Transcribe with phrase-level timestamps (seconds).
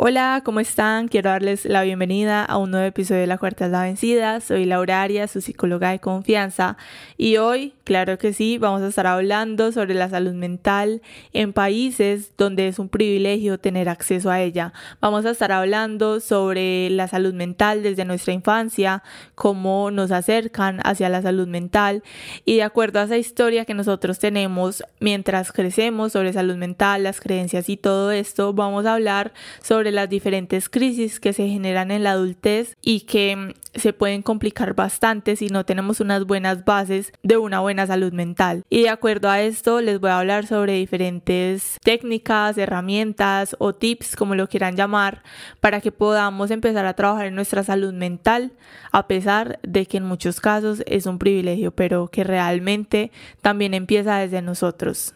[0.00, 1.08] Hola, ¿cómo están?
[1.08, 4.40] Quiero darles la bienvenida a un nuevo episodio de La Cuarta es la Vencida.
[4.40, 6.76] Soy Laura Arias, su psicóloga de confianza.
[7.16, 12.30] Y hoy, claro que sí, vamos a estar hablando sobre la salud mental en países
[12.38, 14.72] donde es un privilegio tener acceso a ella.
[15.00, 19.02] Vamos a estar hablando sobre la salud mental desde nuestra infancia,
[19.34, 22.04] cómo nos acercan hacia la salud mental.
[22.44, 27.20] Y de acuerdo a esa historia que nosotros tenemos mientras crecemos sobre salud mental, las
[27.20, 32.04] creencias y todo esto, vamos a hablar sobre las diferentes crisis que se generan en
[32.04, 37.12] la adultez y que mm, se pueden complicar bastante si no tenemos unas buenas bases
[37.22, 38.64] de una buena salud mental.
[38.68, 44.16] Y de acuerdo a esto les voy a hablar sobre diferentes técnicas, herramientas o tips,
[44.16, 45.22] como lo quieran llamar,
[45.60, 48.52] para que podamos empezar a trabajar en nuestra salud mental,
[48.92, 53.10] a pesar de que en muchos casos es un privilegio, pero que realmente
[53.42, 55.14] también empieza desde nosotros.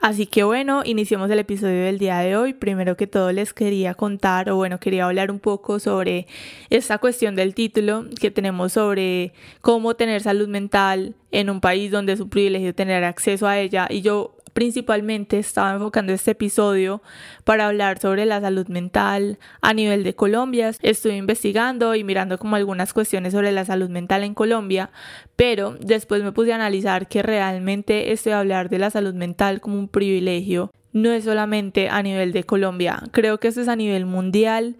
[0.00, 2.52] Así que bueno, iniciemos el episodio del día de hoy.
[2.52, 6.26] Primero que todo les quería contar, o bueno, quería hablar un poco sobre
[6.70, 12.12] esta cuestión del título que tenemos sobre cómo tener salud mental en un país donde
[12.12, 13.86] es un privilegio tener acceso a ella.
[13.90, 17.02] Y yo principalmente estaba enfocando este episodio
[17.44, 20.72] para hablar sobre la salud mental a nivel de Colombia.
[20.80, 24.88] Estuve investigando y mirando como algunas cuestiones sobre la salud mental en Colombia,
[25.36, 29.60] pero después me puse a analizar que realmente estoy a hablar de la salud mental
[29.60, 33.76] como un privilegio no es solamente a nivel de Colombia, creo que esto es a
[33.76, 34.78] nivel mundial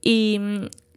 [0.00, 0.40] y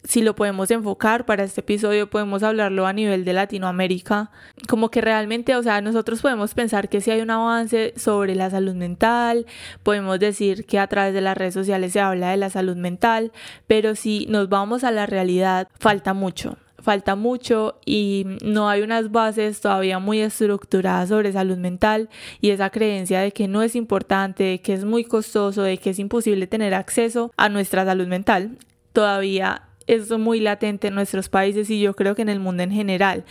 [0.04, 4.30] si lo podemos enfocar para este episodio, podemos hablarlo a nivel de Latinoamérica,
[4.68, 8.50] como que realmente, o sea, nosotros podemos pensar que si hay un avance sobre la
[8.50, 9.46] salud mental,
[9.82, 13.32] podemos decir que a través de las redes sociales se habla de la salud mental,
[13.66, 19.12] pero si nos vamos a la realidad, falta mucho falta mucho y no hay unas
[19.12, 22.08] bases todavía muy estructuradas sobre salud mental
[22.40, 25.90] y esa creencia de que no es importante, de que es muy costoso, de que
[25.90, 28.58] es imposible tener acceso a nuestra salud mental,
[28.92, 32.72] todavía es muy latente en nuestros países y yo creo que en el mundo en
[32.72, 33.24] general.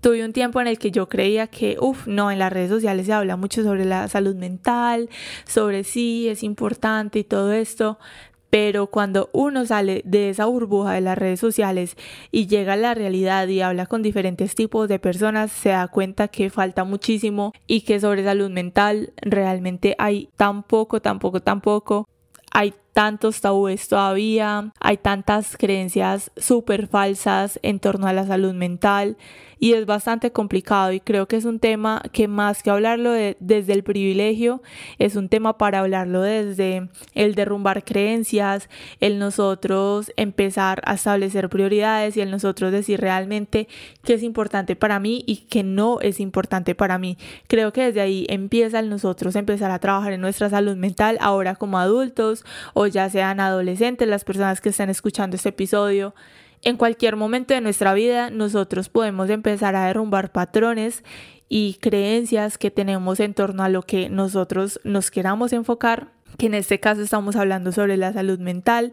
[0.00, 3.06] Tuve un tiempo en el que yo creía que, uff, no, en las redes sociales
[3.06, 5.08] se habla mucho sobre la salud mental,
[5.46, 7.98] sobre sí, es importante y todo esto,
[8.50, 11.96] pero cuando uno sale de esa burbuja de las redes sociales
[12.30, 16.28] y llega a la realidad y habla con diferentes tipos de personas, se da cuenta
[16.28, 21.60] que falta muchísimo y que sobre salud mental realmente hay tan poco, tan poco, tan
[21.60, 22.08] poco.
[22.50, 29.16] Hay tantos tabúes todavía, hay tantas creencias súper falsas en torno a la salud mental
[29.58, 33.72] y es bastante complicado y creo que es un tema que más que hablarlo desde
[33.72, 34.62] el privilegio,
[34.98, 38.68] es un tema para hablarlo desde el derrumbar creencias,
[39.00, 43.68] el nosotros empezar a establecer prioridades y el nosotros decir realmente
[44.04, 47.18] qué es importante para mí y qué no es importante para mí.
[47.46, 51.56] Creo que desde ahí empieza el nosotros empezar a trabajar en nuestra salud mental ahora
[51.56, 52.44] como adultos
[52.74, 56.14] o ya sean adolescentes, las personas que están escuchando este episodio.
[56.62, 61.04] En cualquier momento de nuestra vida nosotros podemos empezar a derrumbar patrones
[61.48, 66.54] y creencias que tenemos en torno a lo que nosotros nos queramos enfocar, que en
[66.54, 68.92] este caso estamos hablando sobre la salud mental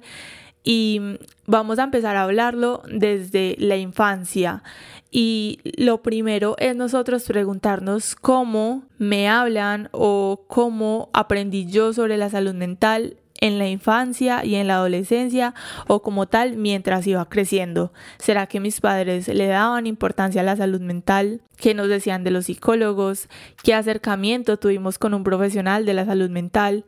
[0.64, 1.00] y
[1.46, 4.64] vamos a empezar a hablarlo desde la infancia.
[5.12, 12.30] Y lo primero es nosotros preguntarnos cómo me hablan o cómo aprendí yo sobre la
[12.30, 15.54] salud mental en la infancia y en la adolescencia
[15.88, 17.92] o como tal mientras iba creciendo?
[18.18, 21.42] ¿Será que mis padres le daban importancia a la salud mental?
[21.58, 23.28] ¿Qué nos decían de los psicólogos?
[23.64, 26.86] ¿Qué acercamiento tuvimos con un profesional de la salud mental?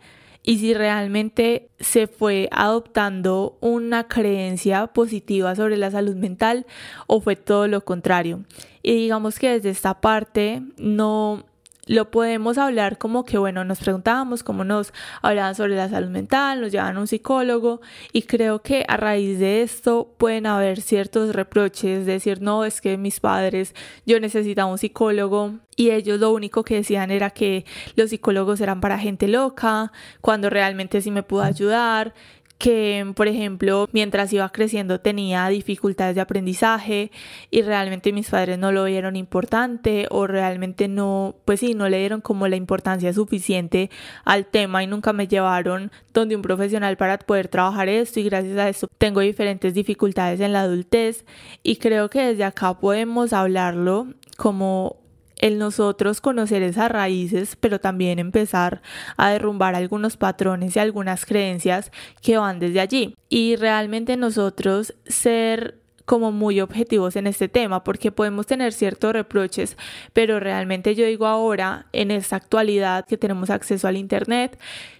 [0.47, 6.65] y si realmente se fue adoptando una creencia positiva sobre la salud mental
[7.05, 8.45] o fue todo lo contrario.
[8.81, 11.43] Y digamos que desde esta parte no
[11.87, 16.61] lo podemos hablar como que, bueno, nos preguntábamos cómo nos hablaban sobre la salud mental,
[16.61, 17.81] nos llevaban a un psicólogo
[18.11, 22.97] y creo que a raíz de esto pueden haber ciertos reproches, decir, no, es que
[22.97, 23.73] mis padres,
[24.05, 28.81] yo necesitaba un psicólogo y ellos lo único que decían era que los psicólogos eran
[28.81, 29.91] para gente loca,
[30.21, 32.13] cuando realmente sí me pudo ayudar,
[32.57, 37.11] que, por ejemplo, mientras iba creciendo tenía dificultades de aprendizaje
[37.51, 41.99] y realmente mis padres no lo vieron importante o realmente no, pues sí, no le
[41.99, 43.89] dieron como la importancia suficiente
[44.25, 48.57] al tema y nunca me llevaron donde un profesional para poder trabajar esto y gracias
[48.57, 51.25] a esto tengo diferentes dificultades en la adultez
[51.61, 54.97] y creo que desde acá podemos hablarlo como
[55.39, 58.81] el nosotros conocer esas raíces, pero también empezar
[59.17, 61.91] a derrumbar algunos patrones y algunas creencias
[62.21, 63.15] que van desde allí.
[63.29, 69.75] Y realmente nosotros ser como muy objetivos en este tema, porque podemos tener ciertos reproches,
[70.13, 74.57] pero realmente yo digo ahora, en esta actualidad que tenemos acceso al Internet,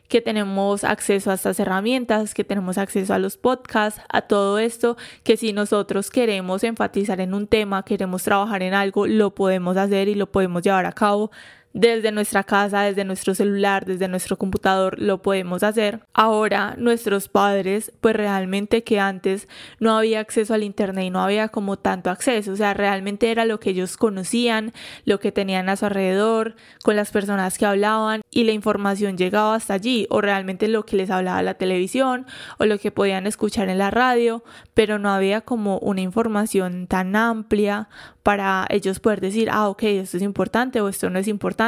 [0.07, 4.97] que tenemos acceso a estas herramientas, que tenemos acceso a los podcasts, a todo esto,
[5.23, 10.07] que si nosotros queremos enfatizar en un tema, queremos trabajar en algo, lo podemos hacer
[10.07, 11.31] y lo podemos llevar a cabo
[11.77, 16.01] desde nuestra casa, desde nuestro celular, desde nuestro computador, lo podemos hacer.
[16.11, 19.47] Ahora nuestros padres, pues realmente que antes
[19.79, 23.45] no había acceso al Internet y no había como tanto acceso, o sea, realmente era
[23.45, 24.73] lo que ellos conocían,
[25.05, 29.53] lo que tenían a su alrededor, con las personas que hablaban y la información llegaba
[29.53, 32.25] hasta allí, o realmente lo que les hablaba la televisión
[32.57, 34.43] o lo que podían escuchar en la radio,
[34.73, 37.87] pero no había como una información tan amplia
[38.23, 41.66] para ellos poder decir, ah, ok, esto es importante o esto no es importante.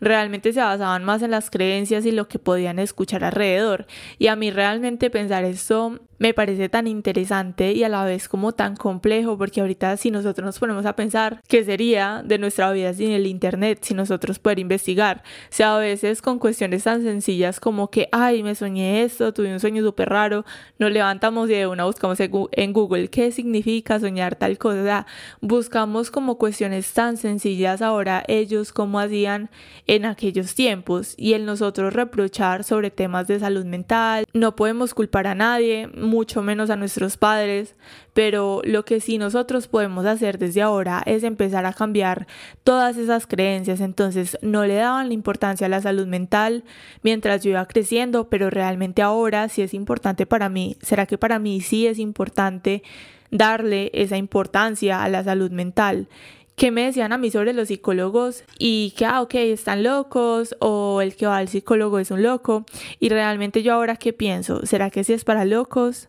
[0.00, 3.86] Realmente se basaban más en las creencias y lo que podían escuchar alrededor.
[4.18, 8.52] Y a mí realmente pensar esto me parece tan interesante y a la vez como
[8.52, 12.94] tan complejo, porque ahorita si nosotros nos ponemos a pensar qué sería de nuestra vida
[12.94, 17.58] sin el Internet, si nosotros poder investigar, o sea, a veces con cuestiones tan sencillas
[17.58, 20.44] como que, ay, me soñé esto, tuve un sueño súper raro,
[20.78, 25.06] nos levantamos y de una buscamos en Google qué significa soñar tal cosa, o sea,
[25.40, 29.50] buscamos como cuestiones tan sencillas ahora ellos como hacían
[29.88, 35.26] en aquellos tiempos y el nosotros reprochar sobre temas de salud mental, no podemos culpar
[35.26, 37.74] a nadie, mucho menos a nuestros padres,
[38.12, 42.26] pero lo que sí nosotros podemos hacer desde ahora es empezar a cambiar
[42.64, 43.80] todas esas creencias.
[43.80, 46.64] Entonces no le daban la importancia a la salud mental
[47.02, 50.76] mientras yo iba creciendo, pero realmente ahora sí es importante para mí.
[50.82, 52.82] ¿Será que para mí sí es importante
[53.30, 56.08] darle esa importancia a la salud mental?
[56.56, 61.00] ¿Qué me decían a mí sobre los psicólogos y que, ah, ok, están locos o
[61.00, 62.64] el que va al psicólogo es un loco.
[63.00, 66.08] Y realmente yo ahora qué pienso, ¿será que sí es para locos?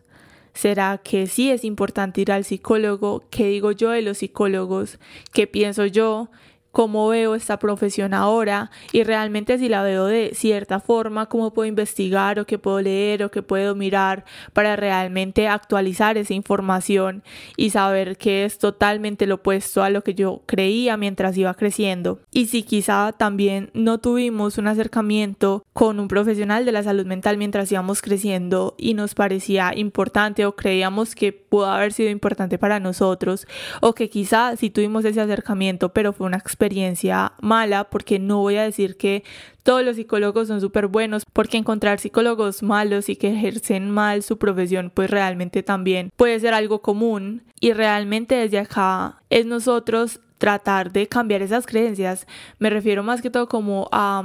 [0.52, 3.24] ¿Será que sí es importante ir al psicólogo?
[3.30, 5.00] ¿Qué digo yo de los psicólogos?
[5.32, 6.28] ¿Qué pienso yo?
[6.74, 11.68] Cómo veo esta profesión ahora y realmente si la veo de cierta forma, cómo puedo
[11.68, 17.22] investigar o qué puedo leer o qué puedo mirar para realmente actualizar esa información
[17.56, 22.18] y saber que es totalmente lo opuesto a lo que yo creía mientras iba creciendo.
[22.32, 27.38] Y si quizá también no tuvimos un acercamiento con un profesional de la salud mental
[27.38, 32.80] mientras íbamos creciendo y nos parecía importante o creíamos que pudo haber sido importante para
[32.80, 33.46] nosotros
[33.80, 38.38] o que quizá si tuvimos ese acercamiento pero fue una experiencia experiencia mala, porque no
[38.38, 39.22] voy a decir que
[39.62, 44.38] todos los psicólogos son súper buenos, porque encontrar psicólogos malos y que ejercen mal su
[44.38, 47.42] profesión, pues realmente también puede ser algo común.
[47.60, 52.26] Y realmente desde acá es nosotros tratar de cambiar esas creencias.
[52.58, 54.22] Me refiero más que todo como a...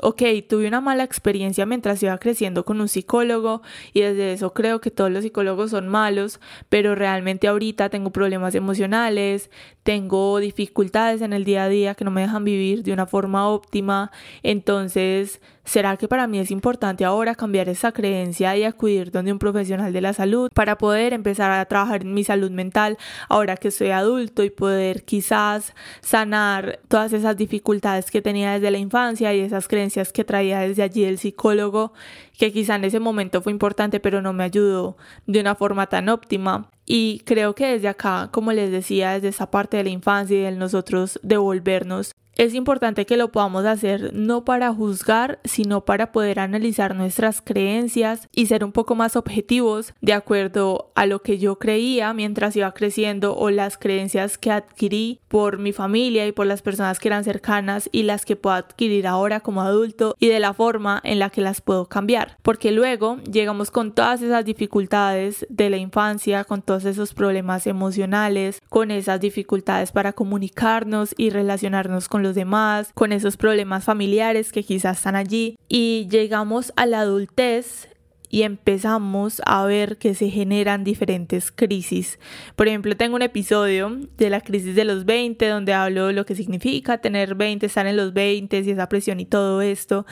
[0.00, 4.80] ok, tuve una mala experiencia mientras iba creciendo con un psicólogo y desde eso creo
[4.80, 9.50] que todos los psicólogos son malos, pero realmente ahorita tengo problemas emocionales,
[9.82, 13.48] tengo dificultades en el día a día que no me dejan vivir de una forma
[13.48, 14.10] óptima,
[14.42, 19.38] entonces ¿Será que para mí es importante ahora cambiar esa creencia y acudir donde un
[19.38, 23.70] profesional de la salud para poder empezar a trabajar en mi salud mental ahora que
[23.70, 29.40] soy adulto y poder quizás sanar todas esas dificultades que tenía desde la infancia y
[29.40, 31.92] esas creencias que traía desde allí el psicólogo
[32.36, 36.08] que quizá en ese momento fue importante pero no me ayudó de una forma tan
[36.08, 36.70] óptima?
[36.84, 40.42] Y creo que desde acá, como les decía, desde esa parte de la infancia y
[40.42, 46.40] de nosotros devolvernos es importante que lo podamos hacer no para juzgar, sino para poder
[46.40, 51.58] analizar nuestras creencias y ser un poco más objetivos de acuerdo a lo que yo
[51.58, 56.62] creía mientras iba creciendo o las creencias que adquirí por mi familia y por las
[56.62, 60.54] personas que eran cercanas y las que puedo adquirir ahora como adulto y de la
[60.54, 62.36] forma en la que las puedo cambiar.
[62.42, 68.60] Porque luego llegamos con todas esas dificultades de la infancia, con todos esos problemas emocionales,
[68.68, 74.62] con esas dificultades para comunicarnos y relacionarnos con los demás, con esos problemas familiares que
[74.62, 77.88] quizás están allí y llegamos a la adultez
[78.32, 82.18] y empezamos a ver que se generan diferentes crisis.
[82.56, 86.24] Por ejemplo, tengo un episodio de la crisis de los 20 donde hablo de lo
[86.24, 90.06] que significa tener 20, estar en los 20 y esa presión y todo esto.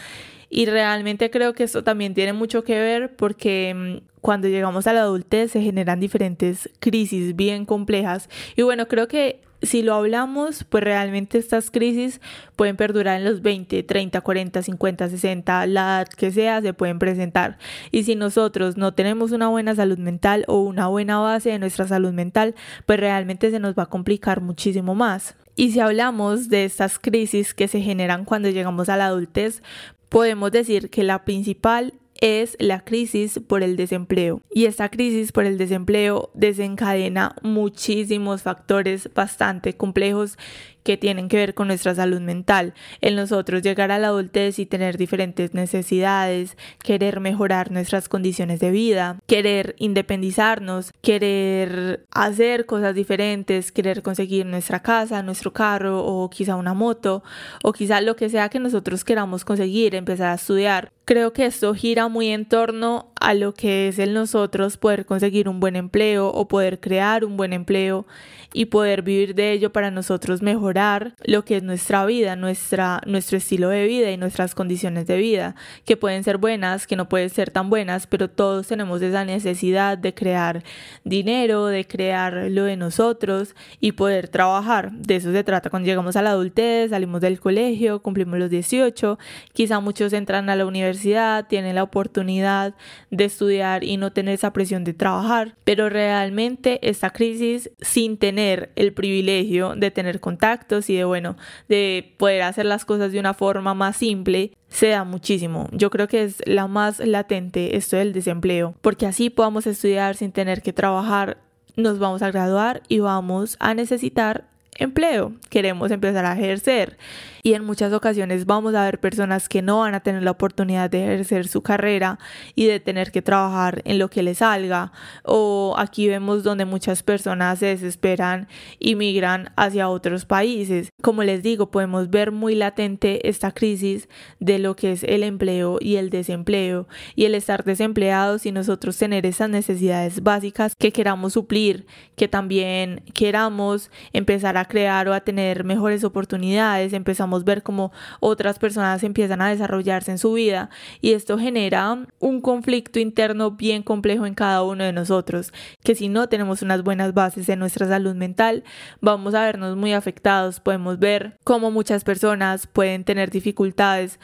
[0.51, 4.93] Y realmente creo que esto también tiene mucho que ver porque mm, cuando llegamos a
[4.93, 8.29] la adultez se generan diferentes crisis bien complejas.
[8.55, 12.21] Y bueno, creo que si lo hablamos, pues realmente estas crisis
[12.57, 16.99] pueden perdurar en los 20, 30, 40, 50, 60, la edad que sea, se pueden
[16.99, 17.59] presentar.
[17.91, 21.87] Y si nosotros no tenemos una buena salud mental o una buena base de nuestra
[21.87, 22.55] salud mental,
[22.87, 25.37] pues realmente se nos va a complicar muchísimo más.
[25.57, 29.63] Y si hablamos de estas crisis que se generan cuando llegamos a la adultez,
[30.09, 34.41] podemos decir que la principal es la crisis por el desempleo.
[34.53, 40.39] Y esta crisis por el desempleo desencadena muchísimos factores bastante complejos
[40.83, 44.67] que tienen que ver con nuestra salud mental, en nosotros llegar a la adultez y
[44.67, 53.73] tener diferentes necesidades, querer mejorar nuestras condiciones de vida, querer independizarnos, querer hacer cosas diferentes,
[53.73, 57.23] querer conseguir nuestra casa, nuestro carro o quizá una moto
[57.63, 60.93] o quizá lo que sea que nosotros queramos conseguir, empezar a estudiar.
[61.05, 65.49] Creo que esto gira muy en torno a lo que es el nosotros poder conseguir
[65.49, 68.07] un buen empleo o poder crear un buen empleo
[68.53, 73.39] y poder vivir de ello para nosotros mejorar lo que es nuestra vida, nuestra, nuestro
[73.39, 75.55] estilo de vida y nuestras condiciones de vida,
[75.85, 79.99] que pueden ser buenas, que no pueden ser tan buenas, pero todos tenemos esa necesidad
[79.99, 80.65] de crear
[81.05, 84.91] dinero, de crear lo de nosotros y poder trabajar.
[84.93, 89.19] De eso se trata cuando llegamos a la adultez, salimos del colegio, cumplimos los 18,
[89.53, 92.75] quizá muchos entran a la universidad, tienen la oportunidad
[93.11, 98.40] de estudiar y no tener esa presión de trabajar, pero realmente esta crisis sin tener
[98.77, 101.37] el privilegio de tener contactos y de, bueno,
[101.69, 105.69] de poder hacer las cosas de una forma más simple, se da muchísimo.
[105.73, 110.33] Yo creo que es la más latente esto del desempleo, porque así podamos estudiar sin
[110.33, 111.39] tener que trabajar,
[111.77, 114.50] nos vamos a graduar y vamos a necesitar
[114.81, 116.99] empleo, queremos empezar a ejercer.
[117.43, 120.91] Y en muchas ocasiones vamos a ver personas que no van a tener la oportunidad
[120.91, 122.19] de ejercer su carrera
[122.55, 124.93] y de tener que trabajar en lo que les salga.
[125.25, 130.91] O aquí vemos donde muchas personas se desesperan y migran hacia otros países.
[131.03, 134.09] Como les digo, podemos ver muy latente esta crisis
[134.39, 136.89] de lo que es el empleo y el desempleo.
[137.15, 143.03] Y el estar desempleados y nosotros tener esas necesidades básicas que queramos suplir, que también
[143.15, 149.43] queramos empezar a crear o a tener mejores oportunidades, empezamos ver cómo otras personas empiezan
[149.43, 150.71] a desarrollarse en su vida
[151.03, 156.09] y esto genera un conflicto interno bien complejo en cada uno de nosotros, que si
[156.09, 158.65] no tenemos unas buenas bases en nuestra salud mental,
[159.03, 164.19] vamos a vernos muy afectados, podemos ver cómo muchas personas pueden tener dificultades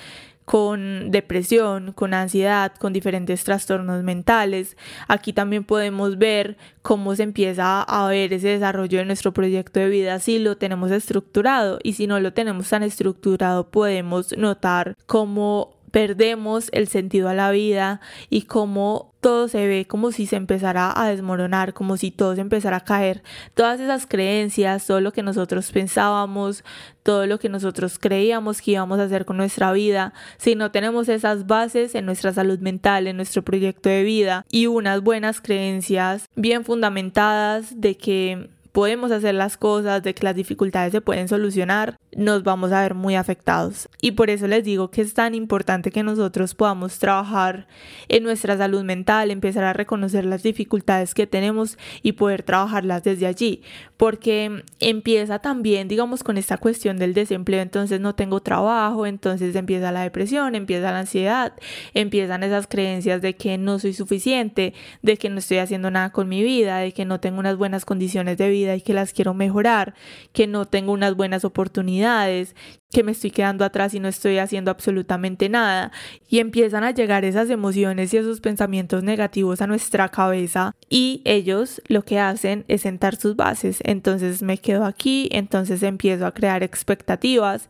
[0.47, 4.77] con depresión, con ansiedad, con diferentes trastornos mentales.
[5.09, 9.89] Aquí también podemos ver cómo se empieza a ver ese desarrollo de nuestro proyecto de
[9.89, 15.77] vida si lo tenemos estructurado y si no lo tenemos tan estructurado podemos notar cómo
[15.91, 18.01] perdemos el sentido a la vida
[18.31, 22.43] y cómo todo se ve como si se empezara a desmoronar, como si todo se
[22.43, 23.25] empezara a caer.
[23.55, 26.63] Todas esas creencias, todo lo que nosotros pensábamos,
[27.03, 31.09] todo lo que nosotros creíamos que íbamos a hacer con nuestra vida, si no tenemos
[31.09, 36.27] esas bases en nuestra salud mental, en nuestro proyecto de vida y unas buenas creencias
[36.37, 41.97] bien fundamentadas de que podemos hacer las cosas, de que las dificultades se pueden solucionar,
[42.15, 43.89] nos vamos a ver muy afectados.
[44.03, 47.69] Y por eso les digo que es tan importante que nosotros podamos trabajar
[48.09, 53.27] en nuestra salud mental, empezar a reconocer las dificultades que tenemos y poder trabajarlas desde
[53.27, 53.63] allí,
[53.97, 59.91] porque empieza también, digamos, con esta cuestión del desempleo, entonces no tengo trabajo, entonces empieza
[59.91, 61.55] la depresión, empieza la ansiedad,
[61.95, 66.29] empiezan esas creencias de que no soy suficiente, de que no estoy haciendo nada con
[66.29, 69.35] mi vida, de que no tengo unas buenas condiciones de vida y que las quiero
[69.35, 69.95] mejorar,
[70.33, 72.57] que no tengo unas buenas oportunidades,
[72.91, 75.93] que me estoy quedando atrás y no estoy haciendo absolutamente nada.
[76.29, 81.83] Y empiezan a llegar esas emociones y esos pensamientos negativos a nuestra cabeza y ellos
[81.89, 83.79] lo que hacen es sentar sus bases.
[83.85, 87.69] Entonces me quedo aquí, entonces empiezo a crear expectativas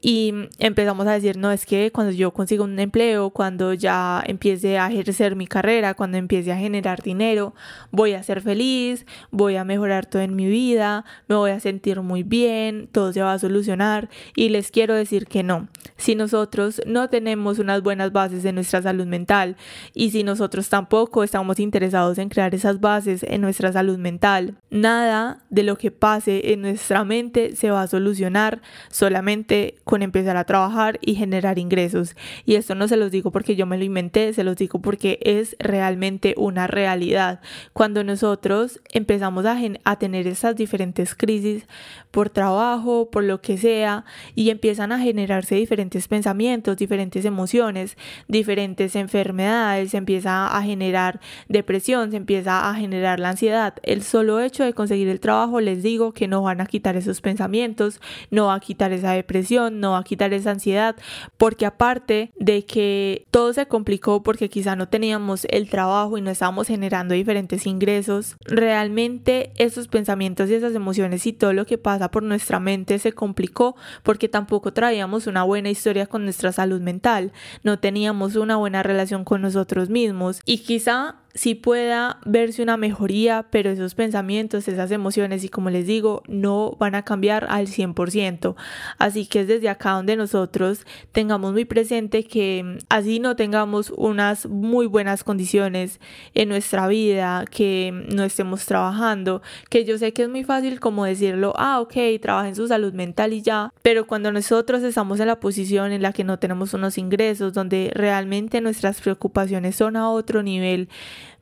[0.00, 4.78] y empezamos a decir, no, es que cuando yo consiga un empleo, cuando ya empiece
[4.78, 7.52] a ejercer mi carrera, cuando empiece a generar dinero,
[7.90, 12.00] voy a ser feliz, voy a mejorar todo en mi vida, me voy a sentir
[12.00, 15.68] muy bien, todo se va a solucionar y les quiero decir que no.
[15.96, 19.56] Si nosotros no tenemos unas buenas bases en nuestra salud mental
[19.94, 25.42] y si nosotros tampoco estamos interesados en crear esas bases en nuestra salud mental, nada
[25.50, 30.44] de lo que pase en nuestra mente se va a solucionar solamente con empezar a
[30.44, 32.14] trabajar y generar ingresos.
[32.44, 35.18] Y esto no se los digo porque yo me lo inventé, se los digo porque
[35.22, 37.40] es realmente una realidad.
[37.72, 41.66] Cuando nosotros empezamos a, a tener esas diferentes crisis
[42.10, 44.04] por trabajo, por lo que sea,
[44.34, 51.18] y empiezan a generarse diferentes pensamientos, diferentes emociones, diferentes enfermedades, se empieza a generar
[51.48, 53.72] depresión, se empieza a generar la ansiedad.
[53.82, 57.22] El solo hecho de conseguir el trabajo, les digo que no van a quitar esos
[57.22, 60.96] pensamientos, no va a quitar esa depresión, no va a quitar esa ansiedad,
[61.36, 66.30] porque aparte de que todo se complicó porque quizá no teníamos el trabajo y no
[66.30, 72.10] estábamos generando diferentes ingresos, realmente esos pensamientos y esas emociones y todo lo que pasa
[72.10, 77.32] por nuestra mente se complicó porque tampoco traíamos una buena historia con nuestra salud mental,
[77.62, 83.46] no teníamos una buena relación con nosotros mismos y quizá si pueda verse una mejoría,
[83.50, 88.56] pero esos pensamientos, esas emociones y como les digo, no van a cambiar al 100%.
[88.98, 93.92] Así que es desde acá donde nosotros tengamos muy presente que mm, así no tengamos
[93.96, 96.00] unas muy buenas condiciones
[96.34, 100.80] en nuestra vida, que mm, no estemos trabajando, que yo sé que es muy fácil
[100.80, 105.20] como decirlo, ah, ok, trabaja en su salud mental y ya, pero cuando nosotros estamos
[105.20, 109.96] en la posición en la que no tenemos unos ingresos, donde realmente nuestras preocupaciones son
[109.96, 110.88] a otro nivel,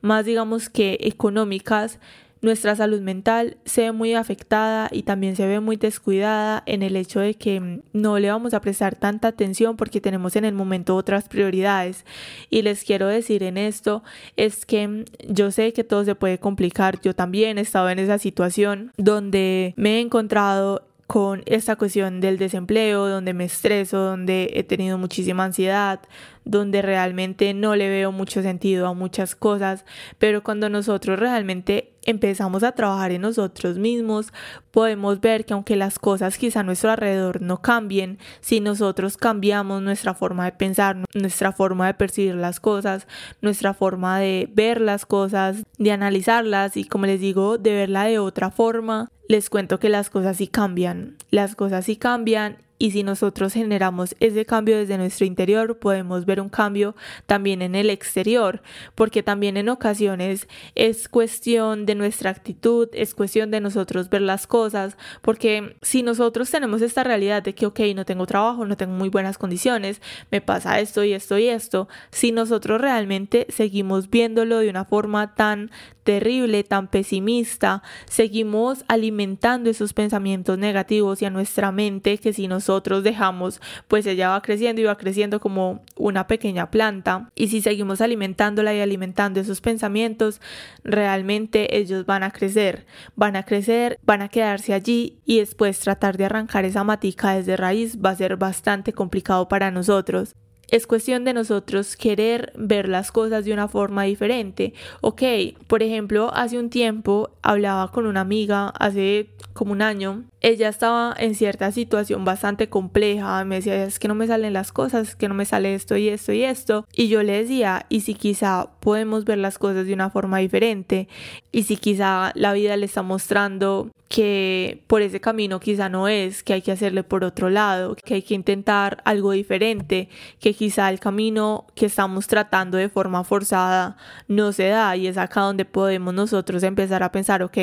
[0.07, 1.99] más digamos que económicas,
[2.41, 6.95] nuestra salud mental se ve muy afectada y también se ve muy descuidada en el
[6.95, 10.53] hecho de que mm, no le vamos a prestar tanta atención porque tenemos en el
[10.53, 12.05] momento otras prioridades.
[12.49, 14.03] Y les quiero decir en esto
[14.35, 17.01] es que mm, yo sé que todo se puede complicar.
[17.01, 22.37] Yo también he estado en esa situación donde me he encontrado con esta cuestión del
[22.37, 26.01] desempleo, donde me estreso, donde he tenido muchísima ansiedad,
[26.43, 29.85] donde realmente no le veo mucho sentido a muchas cosas,
[30.19, 34.33] pero cuando nosotros realmente empezamos a trabajar en nosotros mismos,
[34.71, 39.83] podemos ver que aunque las cosas quizá a nuestro alrededor no cambien, si nosotros cambiamos
[39.83, 43.07] nuestra forma de pensar, nuestra forma de percibir las cosas,
[43.41, 48.19] nuestra forma de ver las cosas, de analizarlas y como les digo, de verla de
[48.19, 53.03] otra forma, les cuento que las cosas sí cambian, las cosas sí cambian y si
[53.03, 58.61] nosotros generamos ese cambio desde nuestro interior, podemos ver un cambio también en el exterior,
[58.95, 64.47] porque también en ocasiones es cuestión de nuestra actitud, es cuestión de nosotros ver las
[64.47, 68.93] cosas, porque si nosotros tenemos esta realidad de que, ok, no tengo trabajo, no tengo
[68.93, 74.59] muy buenas condiciones, me pasa esto y esto y esto, si nosotros realmente seguimos viéndolo
[74.59, 75.71] de una forma tan
[76.07, 83.03] terrible, tan pesimista, seguimos alimentando esos pensamientos negativos y a nuestra mente que si nosotros
[83.03, 87.29] dejamos, pues ella va creciendo y va creciendo como una pequeña planta.
[87.35, 90.39] Y si seguimos alimentándola y alimentando esos pensamientos,
[90.85, 92.85] realmente ellos van a crecer,
[93.17, 97.57] van a crecer, van a quedarse allí y después tratar de arrancar esa matica desde
[97.57, 100.35] raíz va a ser bastante complicado para nosotros
[100.69, 104.73] es cuestión de nosotros querer ver las cosas de una forma diferente.
[105.01, 105.23] Ok,
[105.67, 111.15] por ejemplo, hace un tiempo hablaba con una amiga, hace como un año, ella estaba
[111.17, 115.15] en cierta situación bastante compleja, me decía, es que no me salen las cosas, es
[115.15, 118.13] que no me sale esto y esto y esto, y yo le decía, y si
[118.13, 121.09] quizá podemos ver las cosas de una forma diferente,
[121.51, 126.41] y si quizá la vida le está mostrando que por ese camino quizá no es,
[126.41, 130.07] que hay que hacerle por otro lado, que hay que intentar algo diferente,
[130.39, 133.97] que quizá el camino que estamos tratando de forma forzada
[134.29, 134.95] no se da.
[134.95, 137.57] Y es acá donde podemos nosotros empezar a pensar, ok,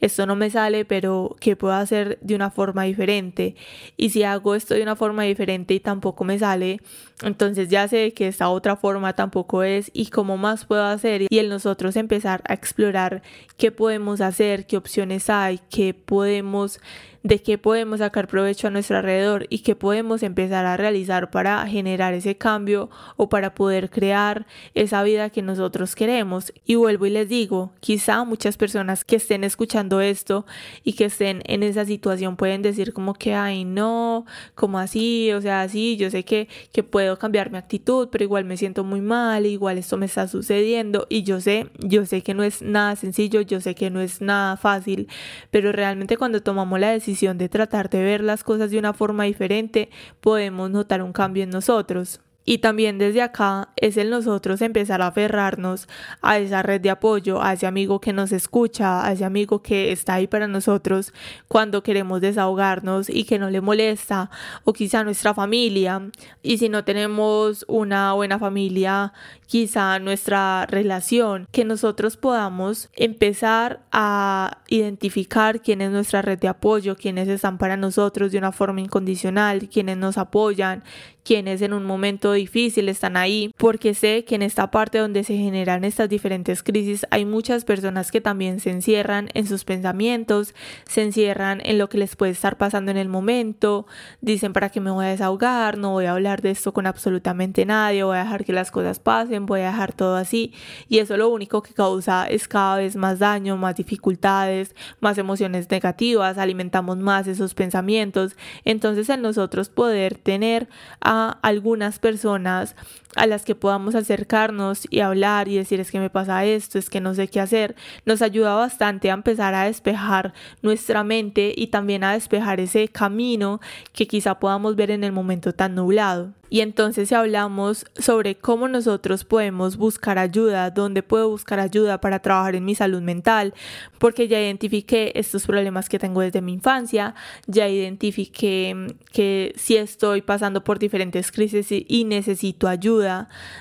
[0.00, 3.54] esto no me sale, pero ¿qué puedo hacer de una forma diferente?
[3.98, 6.80] Y si hago esto de una forma diferente y tampoco me sale,
[7.22, 9.90] entonces ya sé que esta otra forma tampoco es.
[9.92, 13.22] Y cómo más puedo hacer y el nosotros empezar a explorar
[13.56, 16.78] qué podemos hacer, qué opciones hay, qué podemos
[17.22, 21.66] de qué podemos sacar provecho a nuestro alrededor y qué podemos empezar a realizar para
[21.66, 26.52] generar ese cambio o para poder crear esa vida que nosotros queremos.
[26.64, 30.46] Y vuelvo y les digo, quizá muchas personas que estén escuchando esto
[30.82, 35.42] y que estén en esa situación pueden decir como que, ay, no, como así, o
[35.42, 39.02] sea, sí, yo sé que, que puedo cambiar mi actitud, pero igual me siento muy
[39.02, 42.96] mal, igual esto me está sucediendo y yo sé, yo sé que no es nada
[42.96, 45.08] sencillo, yo sé que no es nada fácil,
[45.50, 49.24] pero realmente cuando tomamos la decisión de tratar de ver las cosas de una forma
[49.24, 52.20] diferente, podemos notar un cambio en nosotros.
[52.44, 55.88] Y también desde acá es el nosotros empezar a aferrarnos
[56.22, 59.92] a esa red de apoyo, a ese amigo que nos escucha, a ese amigo que
[59.92, 61.12] está ahí para nosotros
[61.48, 64.30] cuando queremos desahogarnos y que no le molesta,
[64.64, 66.10] o quizá nuestra familia.
[66.42, 69.12] Y si no tenemos una buena familia,
[69.46, 76.96] quizá nuestra relación, que nosotros podamos empezar a identificar quién es nuestra red de apoyo,
[76.96, 80.84] quiénes están para nosotros de una forma incondicional, quienes nos apoyan,
[81.24, 85.36] quienes en un momento difícil están ahí, porque sé que en esta parte donde se
[85.36, 90.54] generan estas diferentes crisis hay muchas personas que también se encierran en sus pensamientos,
[90.88, 93.86] se encierran en lo que les puede estar pasando en el momento,
[94.20, 97.66] dicen para qué me voy a desahogar, no voy a hablar de esto con absolutamente
[97.66, 100.52] nadie, voy a dejar que las cosas pasen, voy a dejar todo así
[100.88, 105.70] y eso lo único que causa es cada vez más daño, más dificultades, más emociones
[105.70, 110.68] negativas, alimentamos más esos pensamientos, entonces en nosotros poder tener
[111.12, 112.76] a algunas personas
[113.16, 116.90] a las que podamos acercarnos y hablar y decir es que me pasa esto, es
[116.90, 121.68] que no sé qué hacer, nos ayuda bastante a empezar a despejar nuestra mente y
[121.68, 123.60] también a despejar ese camino
[123.92, 126.32] que quizá podamos ver en el momento tan nublado.
[126.52, 132.18] Y entonces si hablamos sobre cómo nosotros podemos buscar ayuda, dónde puedo buscar ayuda para
[132.18, 133.54] trabajar en mi salud mental,
[133.98, 137.14] porque ya identifiqué estos problemas que tengo desde mi infancia,
[137.46, 142.99] ya identifiqué que si estoy pasando por diferentes crisis y necesito ayuda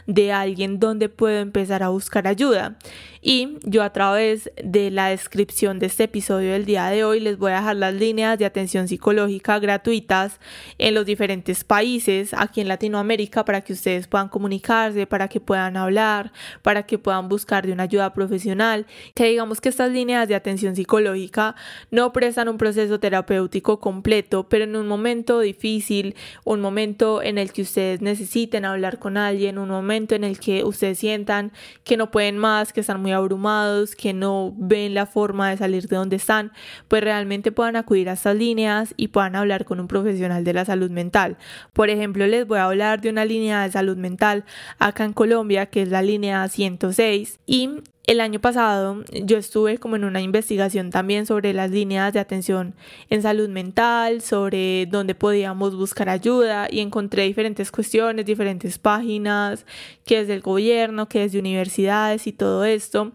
[0.07, 2.77] de alguien, dónde puedo empezar a buscar ayuda.
[3.21, 7.37] Y yo a través de la descripción de este episodio del día de hoy les
[7.37, 10.39] voy a dejar las líneas de atención psicológica gratuitas
[10.77, 15.75] en los diferentes países aquí en Latinoamérica para que ustedes puedan comunicarse, para que puedan
[15.75, 18.85] hablar, para que puedan buscar de una ayuda profesional.
[19.15, 21.55] Que digamos que estas líneas de atención psicológica
[21.91, 27.51] no prestan un proceso terapéutico completo, pero en un momento difícil, un momento en el
[27.51, 31.51] que ustedes necesiten hablar con alguien, un momento en el que ustedes sientan
[31.83, 35.87] que no pueden más, que están muy abrumados, que no ven la forma de salir
[35.87, 36.51] de donde están,
[36.87, 40.65] pues realmente puedan acudir a estas líneas y puedan hablar con un profesional de la
[40.65, 41.37] salud mental.
[41.73, 44.45] Por ejemplo, les voy a hablar de una línea de salud mental
[44.77, 47.69] acá en Colombia, que es la línea 106, y
[48.05, 52.73] el año pasado yo estuve como en una investigación también sobre las líneas de atención
[53.09, 59.65] en salud mental, sobre dónde podíamos buscar ayuda y encontré diferentes cuestiones, diferentes páginas,
[60.05, 63.11] que es del gobierno, que es de universidades y todo esto.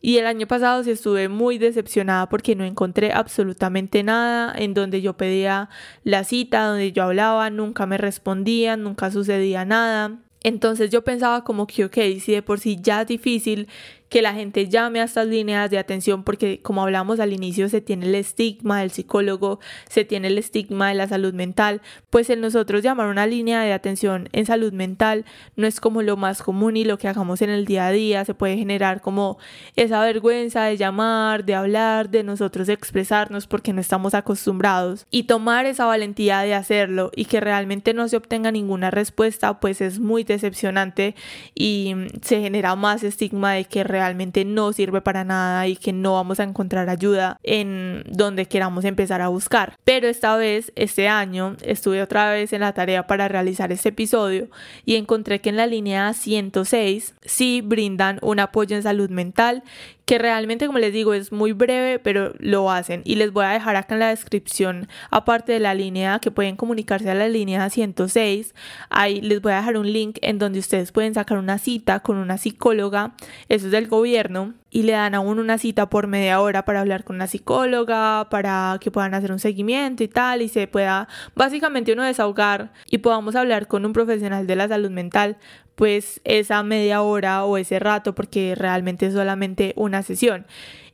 [0.00, 5.00] Y el año pasado sí estuve muy decepcionada porque no encontré absolutamente nada en donde
[5.00, 5.70] yo pedía
[6.02, 10.18] la cita, donde yo hablaba, nunca me respondían, nunca sucedía nada.
[10.42, 13.66] Entonces yo pensaba como que, ok, si de por sí ya es difícil
[14.14, 17.80] que la gente llame a estas líneas de atención porque como hablamos al inicio se
[17.80, 22.40] tiene el estigma del psicólogo, se tiene el estigma de la salud mental, pues en
[22.40, 25.24] nosotros llamar una línea de atención en salud mental
[25.56, 28.24] no es como lo más común y lo que hagamos en el día a día,
[28.24, 29.36] se puede generar como
[29.74, 35.08] esa vergüenza de llamar, de hablar, de nosotros expresarnos porque no estamos acostumbrados.
[35.10, 39.80] Y tomar esa valentía de hacerlo y que realmente no se obtenga ninguna respuesta pues
[39.80, 41.16] es muy decepcionante
[41.52, 45.92] y se genera más estigma de que realmente realmente no sirve para nada y que
[45.92, 49.78] no vamos a encontrar ayuda en donde queramos empezar a buscar.
[49.84, 54.48] Pero esta vez, este año, estuve otra vez en la tarea para realizar este episodio
[54.84, 59.62] y encontré que en la línea 106 sí brindan un apoyo en salud mental
[60.04, 63.02] que realmente, como les digo, es muy breve, pero lo hacen.
[63.04, 66.56] Y les voy a dejar acá en la descripción, aparte de la línea que pueden
[66.56, 68.54] comunicarse a la línea 106,
[68.90, 72.16] ahí les voy a dejar un link en donde ustedes pueden sacar una cita con
[72.16, 73.14] una psicóloga,
[73.48, 77.04] eso es del gobierno, y le dan aún una cita por media hora para hablar
[77.04, 81.06] con una psicóloga, para que puedan hacer un seguimiento y tal, y se pueda
[81.36, 85.36] básicamente uno desahogar y podamos hablar con un profesional de la salud mental
[85.76, 90.44] pues esa media hora o ese rato porque realmente es solamente una sesión.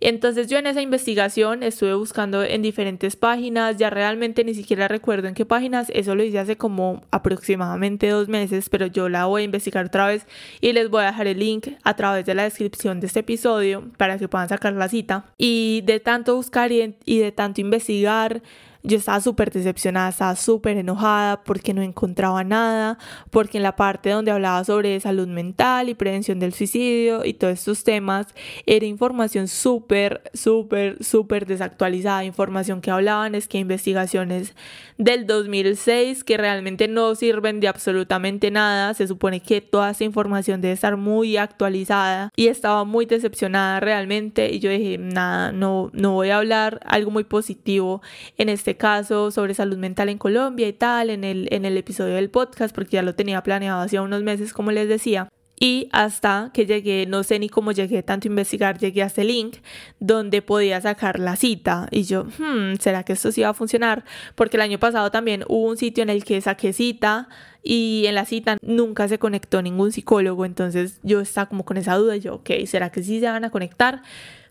[0.01, 5.29] Entonces yo en esa investigación estuve buscando en diferentes páginas, ya realmente ni siquiera recuerdo
[5.29, 9.43] en qué páginas, eso lo hice hace como aproximadamente dos meses, pero yo la voy
[9.43, 10.27] a investigar otra vez
[10.61, 13.91] y les voy a dejar el link a través de la descripción de este episodio
[13.97, 15.27] para que puedan sacar la cita.
[15.37, 18.43] Y de tanto buscar y de tanto investigar,
[18.83, 22.99] yo estaba súper decepcionada, estaba súper enojada porque no encontraba nada,
[23.31, 27.55] porque en la parte donde hablaba sobre salud mental y prevención del suicidio y todos
[27.55, 28.29] estos temas,
[28.67, 34.55] era información súper, súper, súper desactualizada, información que hablaban es que investigaciones
[34.97, 40.61] del 2006 que realmente no sirven de absolutamente nada, se supone que toda esa información
[40.61, 46.13] debe estar muy actualizada y estaba muy decepcionada realmente y yo dije, nada, no, no
[46.13, 48.03] voy a hablar algo muy positivo
[48.37, 52.15] en este caso sobre salud mental en Colombia y tal, en el, en el episodio
[52.15, 55.29] del podcast, porque ya lo tenía planeado hacía unos meses, como les decía.
[55.63, 59.25] Y hasta que llegué, no sé ni cómo llegué tanto a investigar, llegué a este
[59.25, 59.59] link
[59.99, 61.87] donde podía sacar la cita.
[61.91, 64.07] Y yo, hmm, ¿será que esto sí va a funcionar?
[64.37, 67.29] Porque el año pasado también hubo un sitio en el que saqué cita
[67.63, 70.47] y en la cita nunca se conectó ningún psicólogo.
[70.47, 72.17] Entonces yo estaba como con esa duda.
[72.17, 74.01] Y yo, ok, ¿será que sí se van a conectar?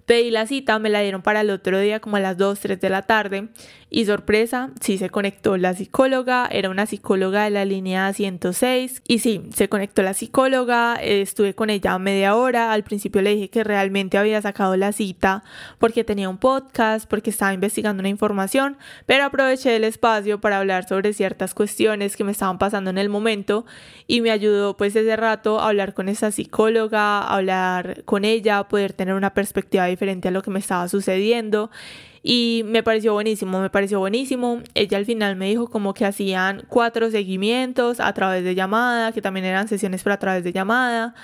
[0.09, 2.81] Pedí la cita, me la dieron para el otro día como a las 2, 3
[2.81, 3.49] de la tarde.
[3.91, 9.17] Y sorpresa, sí se conectó la psicóloga, era una psicóloga de la línea 106 y
[9.17, 13.63] sí, se conectó la psicóloga, estuve con ella media hora, al principio le dije que
[13.63, 15.43] realmente había sacado la cita
[15.79, 20.87] porque tenía un podcast, porque estaba investigando una información, pero aproveché el espacio para hablar
[20.87, 23.65] sobre ciertas cuestiones que me estaban pasando en el momento
[24.05, 28.67] y me ayudó pues ese rato a hablar con esa psicóloga, a hablar con ella,
[28.67, 31.69] poder tener una perspectiva diferente a lo que me estaba sucediendo
[32.21, 34.61] y me pareció buenísimo, me pareció buenísimo.
[34.73, 39.21] Ella al final me dijo como que hacían cuatro seguimientos a través de llamada, que
[39.21, 41.15] también eran sesiones para a través de llamada.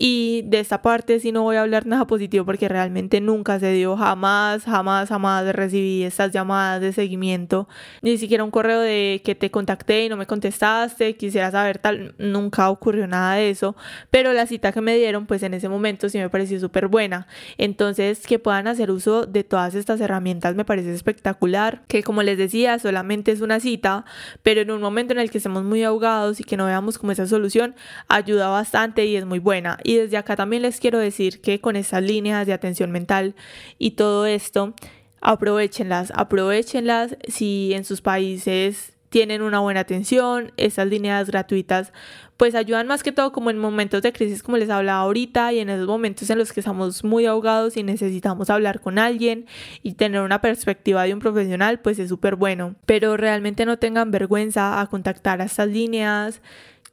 [0.00, 3.72] Y de esta parte sí no voy a hablar nada positivo porque realmente nunca se
[3.72, 7.68] dio, jamás, jamás, jamás recibí estas llamadas de seguimiento,
[8.00, 12.14] ni siquiera un correo de que te contacté y no me contestaste, quisiera saber tal,
[12.18, 13.74] nunca ocurrió nada de eso,
[14.10, 17.26] pero la cita que me dieron pues en ese momento sí me pareció súper buena.
[17.56, 22.38] Entonces que puedan hacer uso de todas estas herramientas me parece espectacular, que como les
[22.38, 24.04] decía solamente es una cita,
[24.44, 27.10] pero en un momento en el que estemos muy ahogados y que no veamos como
[27.10, 27.74] esa solución,
[28.06, 31.74] ayuda bastante y es muy buena y desde acá también les quiero decir que con
[31.74, 33.34] esas líneas de atención mental
[33.78, 34.74] y todo esto,
[35.22, 37.16] aprovechenlas, aprovechenlas.
[37.26, 41.94] Si en sus países tienen una buena atención, esas líneas gratuitas
[42.36, 45.58] pues ayudan más que todo como en momentos de crisis como les hablaba ahorita y
[45.58, 49.46] en esos momentos en los que estamos muy ahogados y necesitamos hablar con alguien
[49.82, 54.10] y tener una perspectiva de un profesional pues es súper bueno pero realmente no tengan
[54.10, 56.42] vergüenza a contactar a estas líneas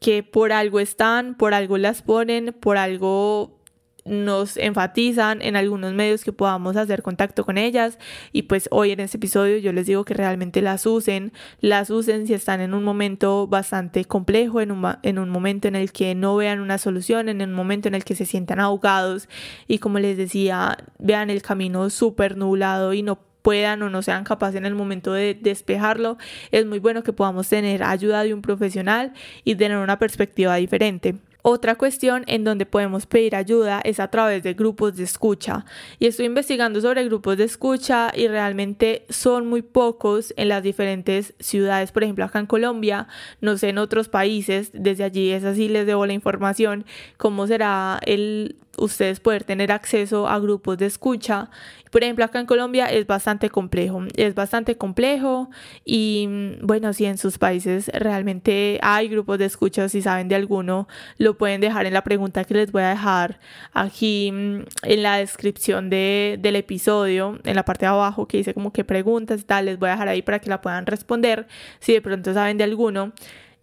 [0.06, 3.60] que por algo están, por algo las ponen, por algo
[4.06, 7.98] nos enfatizan en algunos medios que podamos hacer contacto con ellas.
[8.32, 12.28] Y pues hoy en este episodio yo les digo que realmente las usen, las usen
[12.28, 16.13] si están en un momento bastante complejo, en un, en un momento en el que
[16.13, 19.28] no vean una solución, en un momento en el que se sientan ahogados.
[19.68, 24.23] Y como les decía, vean el camino súper nublado y no puedan o no sean
[24.23, 26.17] capaces en el momento de despejarlo,
[26.49, 31.13] es muy bueno que podamos tener ayuda de un profesional y tener una perspectiva diferente.
[31.43, 35.63] Otra cuestión en donde podemos pedir ayuda es a través de grupos de escucha.
[35.99, 41.36] Y estoy investigando sobre grupos de escucha y realmente son muy pocos en las diferentes
[41.39, 41.91] ciudades.
[41.91, 43.08] Por ejemplo, acá en Colombia,
[43.41, 46.84] no sé en otros países, desde allí es así les debo la información,
[47.17, 51.49] cómo será el ustedes poder tener acceso a grupos de escucha.
[51.91, 55.49] Por ejemplo, acá en Colombia es bastante complejo, es bastante complejo
[55.85, 60.35] y mm, bueno, si en sus países realmente hay grupos de escucha, si saben de
[60.35, 63.39] alguno, lo pueden dejar en la pregunta que les voy a dejar
[63.73, 68.53] aquí mm, en la descripción de, del episodio, en la parte de abajo que dice
[68.53, 71.47] como que preguntas y tal, les voy a dejar ahí para que la puedan responder
[71.79, 73.13] si de pronto saben de alguno.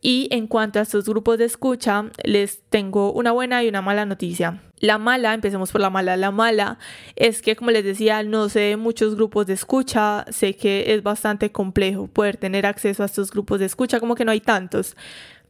[0.05, 4.05] Y en cuanto a estos grupos de escucha, les tengo una buena y una mala
[4.05, 4.61] noticia.
[4.83, 6.16] La mala, empecemos por la mala.
[6.16, 6.77] La mala
[7.14, 10.25] es que, como les decía, no sé muchos grupos de escucha.
[10.29, 14.25] Sé que es bastante complejo poder tener acceso a estos grupos de escucha, como que
[14.25, 14.97] no hay tantos.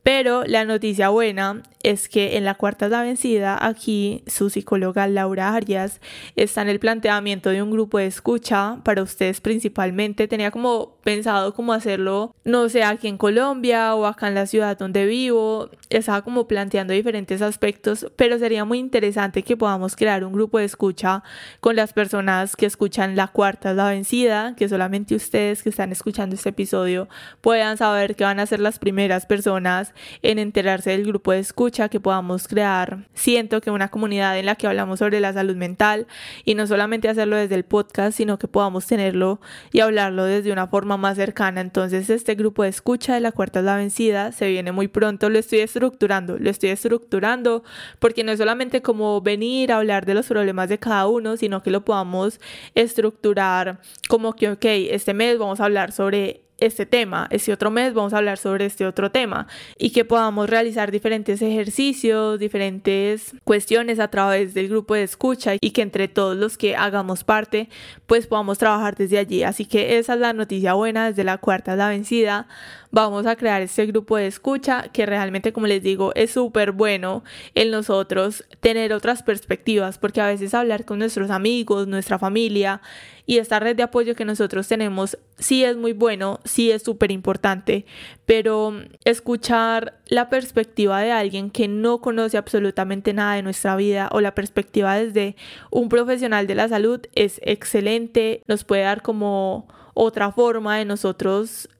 [0.02, 5.54] Pero la noticia buena es que en la cuarta la vencida, aquí su psicóloga Laura
[5.54, 6.00] Arias
[6.36, 10.28] está en el planteamiento de un grupo de escucha para ustedes principalmente.
[10.28, 14.78] Tenía como pensado como hacerlo, no sé, aquí en Colombia o acá en la ciudad
[14.78, 15.70] donde vivo.
[15.90, 20.64] Estaba como planteando diferentes aspectos, pero sería muy interesante que podamos crear un grupo de
[20.64, 21.22] escucha
[21.60, 26.34] con las personas que escuchan la cuarta la vencida, que solamente ustedes que están escuchando
[26.34, 27.08] este episodio
[27.40, 29.91] puedan saber que van a ser las primeras personas
[30.22, 34.56] en enterarse del grupo de escucha, que podamos crear, siento que una comunidad en la
[34.56, 36.06] que hablamos sobre la salud mental
[36.44, 39.40] y no solamente hacerlo desde el podcast, sino que podamos tenerlo
[39.72, 41.60] y hablarlo desde una forma más cercana.
[41.60, 45.28] Entonces este grupo de escucha de la cuarta es la vencida se viene muy pronto,
[45.28, 47.62] lo estoy estructurando, lo estoy estructurando
[47.98, 51.62] porque no es solamente como venir a hablar de los problemas de cada uno, sino
[51.62, 52.40] que lo podamos
[52.74, 57.94] estructurar como que, ok, este mes vamos a hablar sobre este tema, este otro mes
[57.94, 59.46] vamos a hablar sobre este otro tema
[59.78, 65.70] y que podamos realizar diferentes ejercicios, diferentes cuestiones a través del grupo de escucha y
[65.72, 67.68] que entre todos los que hagamos parte
[68.06, 69.42] pues podamos trabajar desde allí.
[69.42, 72.46] Así que esa es la noticia buena, desde la cuarta es la vencida.
[72.94, 77.24] Vamos a crear este grupo de escucha que realmente como les digo es súper bueno
[77.54, 82.82] en nosotros tener otras perspectivas porque a veces hablar con nuestros amigos, nuestra familia
[83.24, 87.12] y esta red de apoyo que nosotros tenemos sí es muy bueno, sí es súper
[87.12, 87.86] importante,
[88.26, 88.74] pero
[89.06, 94.34] escuchar la perspectiva de alguien que no conoce absolutamente nada de nuestra vida o la
[94.34, 95.34] perspectiva desde
[95.70, 101.70] un profesional de la salud es excelente, nos puede dar como otra forma de nosotros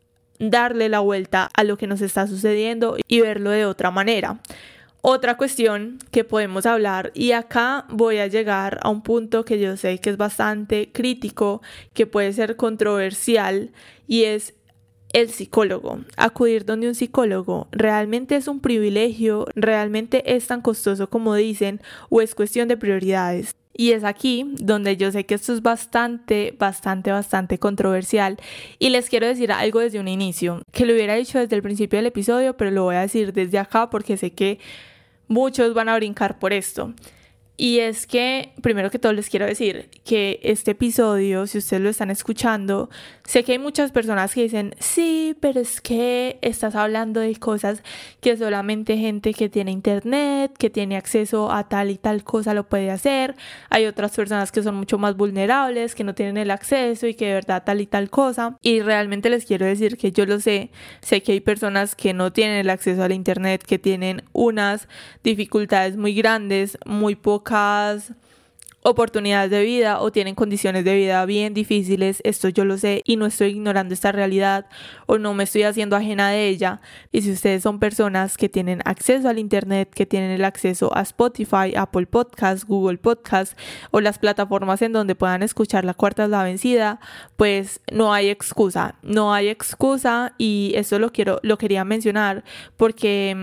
[0.51, 4.41] darle la vuelta a lo que nos está sucediendo y verlo de otra manera.
[5.01, 9.77] Otra cuestión que podemos hablar, y acá voy a llegar a un punto que yo
[9.77, 11.61] sé que es bastante crítico,
[11.93, 13.73] que puede ser controversial,
[14.07, 14.55] y es
[15.13, 16.01] el psicólogo.
[16.17, 22.21] Acudir donde un psicólogo realmente es un privilegio, realmente es tan costoso como dicen, o
[22.21, 23.55] es cuestión de prioridades.
[23.75, 28.37] Y es aquí donde yo sé que esto es bastante, bastante, bastante controversial.
[28.79, 31.99] Y les quiero decir algo desde un inicio, que lo hubiera dicho desde el principio
[31.99, 34.59] del episodio, pero lo voy a decir desde acá porque sé que
[35.29, 36.93] muchos van a brincar por esto.
[37.57, 41.91] Y es que, primero que todo, les quiero decir que este episodio, si ustedes lo
[41.91, 42.89] están escuchando,
[43.25, 47.83] sé que hay muchas personas que dicen, sí, pero es que estás hablando de cosas
[48.21, 52.65] que solamente gente que tiene internet, que tiene acceso a tal y tal cosa lo
[52.65, 53.37] puede hacer.
[53.69, 57.27] Hay otras personas que son mucho más vulnerables, que no tienen el acceso y que
[57.27, 58.57] de verdad tal y tal cosa.
[58.63, 60.71] Y realmente les quiero decir que yo lo sé,
[61.03, 64.89] sé que hay personas que no tienen el acceso al internet, que tienen unas
[65.23, 68.13] dificultades muy grandes, muy pocas pocas
[68.83, 73.17] oportunidades de vida o tienen condiciones de vida bien difíciles, esto yo lo sé y
[73.17, 74.67] no estoy ignorando esta realidad
[75.07, 76.81] o no me estoy haciendo ajena de ella.
[77.13, 81.03] Y si ustedes son personas que tienen acceso al Internet, que tienen el acceso a
[81.03, 83.57] Spotify, Apple Podcasts, Google Podcasts
[83.91, 87.01] o las plataformas en donde puedan escuchar la cuarta es la vencida,
[87.37, 92.45] pues no hay excusa, no hay excusa y eso lo quiero, lo quería mencionar
[92.77, 93.35] porque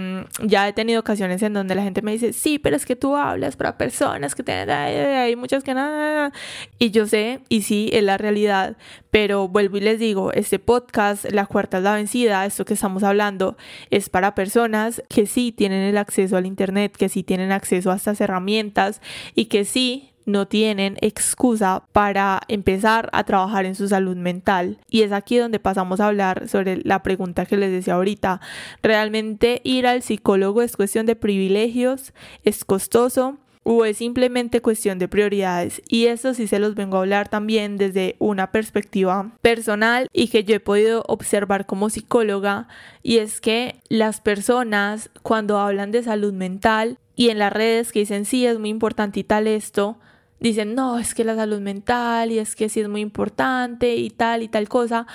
[0.41, 2.95] mm, ya he tenido ocasiones en donde la gente me dice, sí, pero es que
[2.95, 4.67] tú hablas para personas que tienen
[5.29, 6.31] hay muchas que nada.
[6.77, 8.77] Y yo sé, y sí, es la realidad,
[9.11, 13.03] pero vuelvo y les digo, este podcast, la cuarta es la vencida, esto que estamos
[13.03, 13.57] hablando,
[13.89, 17.95] es para personas que sí tienen el acceso al Internet, que sí tienen acceso a
[17.95, 19.01] estas herramientas
[19.35, 24.77] y que sí no tienen excusa para empezar a trabajar en su salud mental.
[24.89, 28.39] Y es aquí donde pasamos a hablar sobre la pregunta que les decía ahorita.
[28.81, 32.13] ¿Realmente ir al psicólogo es cuestión de privilegios?
[32.43, 33.37] ¿Es costoso?
[33.71, 35.83] O es simplemente cuestión de prioridades.
[35.87, 40.43] Y eso sí se los vengo a hablar también desde una perspectiva personal y que
[40.43, 42.67] yo he podido observar como psicóloga
[43.03, 47.99] y es que las personas cuando hablan de salud mental y en las redes que
[47.99, 49.99] dicen sí es muy importante y tal esto,
[50.39, 54.09] dicen no, es que la salud mental y es que sí es muy importante y
[54.09, 55.05] tal y tal cosa,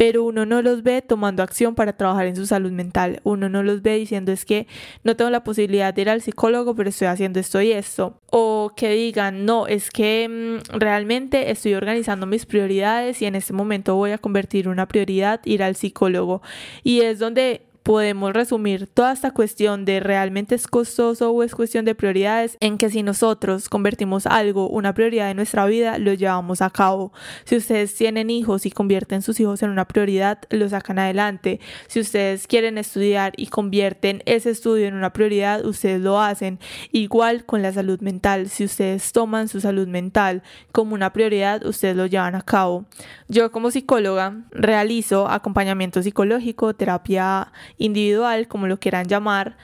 [0.00, 3.20] pero uno no los ve tomando acción para trabajar en su salud mental.
[3.22, 4.66] Uno no los ve diciendo es que
[5.04, 8.18] no tengo la posibilidad de ir al psicólogo, pero estoy haciendo esto y esto.
[8.30, 13.52] O que digan, no, es que mm, realmente estoy organizando mis prioridades y en este
[13.52, 16.40] momento voy a convertir una prioridad ir al psicólogo.
[16.82, 21.84] Y es donde podemos resumir toda esta cuestión de realmente es costoso o es cuestión
[21.84, 26.62] de prioridades en que si nosotros convertimos algo, una prioridad de nuestra vida, lo llevamos
[26.62, 27.12] a cabo.
[27.44, 31.60] Si ustedes tienen hijos y convierten sus hijos en una prioridad, lo sacan adelante.
[31.86, 36.58] Si ustedes quieren estudiar y convierten ese estudio en una prioridad, ustedes lo hacen.
[36.92, 41.96] Igual con la salud mental, si ustedes toman su salud mental como una prioridad, ustedes
[41.96, 42.84] lo llevan a cabo.
[43.28, 49.56] Yo como psicóloga realizo acompañamiento psicológico, terapia individual, como lo quieran llamar,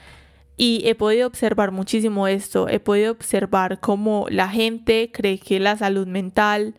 [0.57, 5.77] y he podido observar muchísimo esto, he podido observar cómo la gente cree que la
[5.77, 6.75] salud mental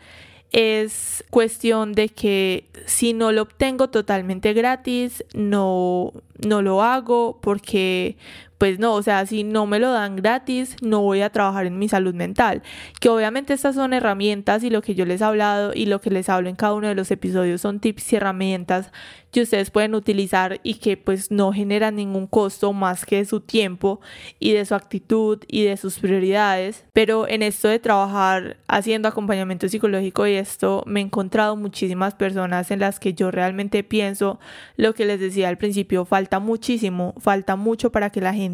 [0.52, 6.14] es cuestión de que si no lo obtengo totalmente gratis, no,
[6.46, 8.18] no lo hago porque
[8.58, 11.78] pues no, o sea, si no me lo dan gratis, no voy a trabajar en
[11.78, 12.64] mi salud mental.
[13.00, 16.10] Que obviamente estas son herramientas y lo que yo les he hablado y lo que
[16.10, 18.92] les hablo en cada uno de los episodios son tips y herramientas
[19.32, 24.00] que ustedes pueden utilizar y que pues no generan ningún costo más que su tiempo
[24.40, 26.86] y de su actitud y de sus prioridades.
[26.94, 32.72] Pero en esto de trabajar haciendo acompañamiento psicológico y esto me he encontrado muchísimas personas
[32.72, 34.40] en las que yo realmente pienso
[34.78, 38.47] lo que les decía al principio, falta muchísimo, falta mucho para que la gente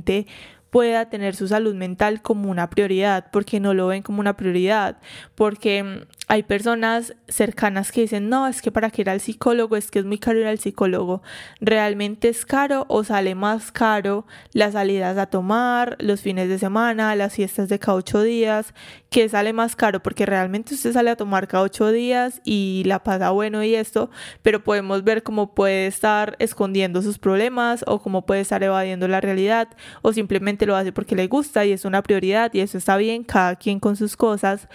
[0.73, 4.97] pueda tener su salud mental como una prioridad, porque no lo ven como una prioridad,
[5.35, 5.97] porque mm,
[6.27, 9.99] hay personas cercanas que dicen, no, es que para qué ir al psicólogo, es que
[9.99, 11.21] es muy caro ir al psicólogo.
[11.59, 17.15] ¿Realmente es caro o sale más caro las salidas a tomar, los fines de semana,
[17.15, 18.73] las fiestas de cada ocho días?
[19.09, 20.01] ¿Qué sale más caro?
[20.01, 24.09] Porque realmente usted sale a tomar cada ocho días y la pasa bueno y esto,
[24.41, 29.21] pero podemos ver cómo puede estar escondiendo sus problemas o cómo puede estar evadiendo la
[29.21, 29.67] realidad
[30.01, 33.23] o simplemente lo hace porque le gusta y es una prioridad y eso está bien,
[33.23, 34.67] cada quien con sus cosas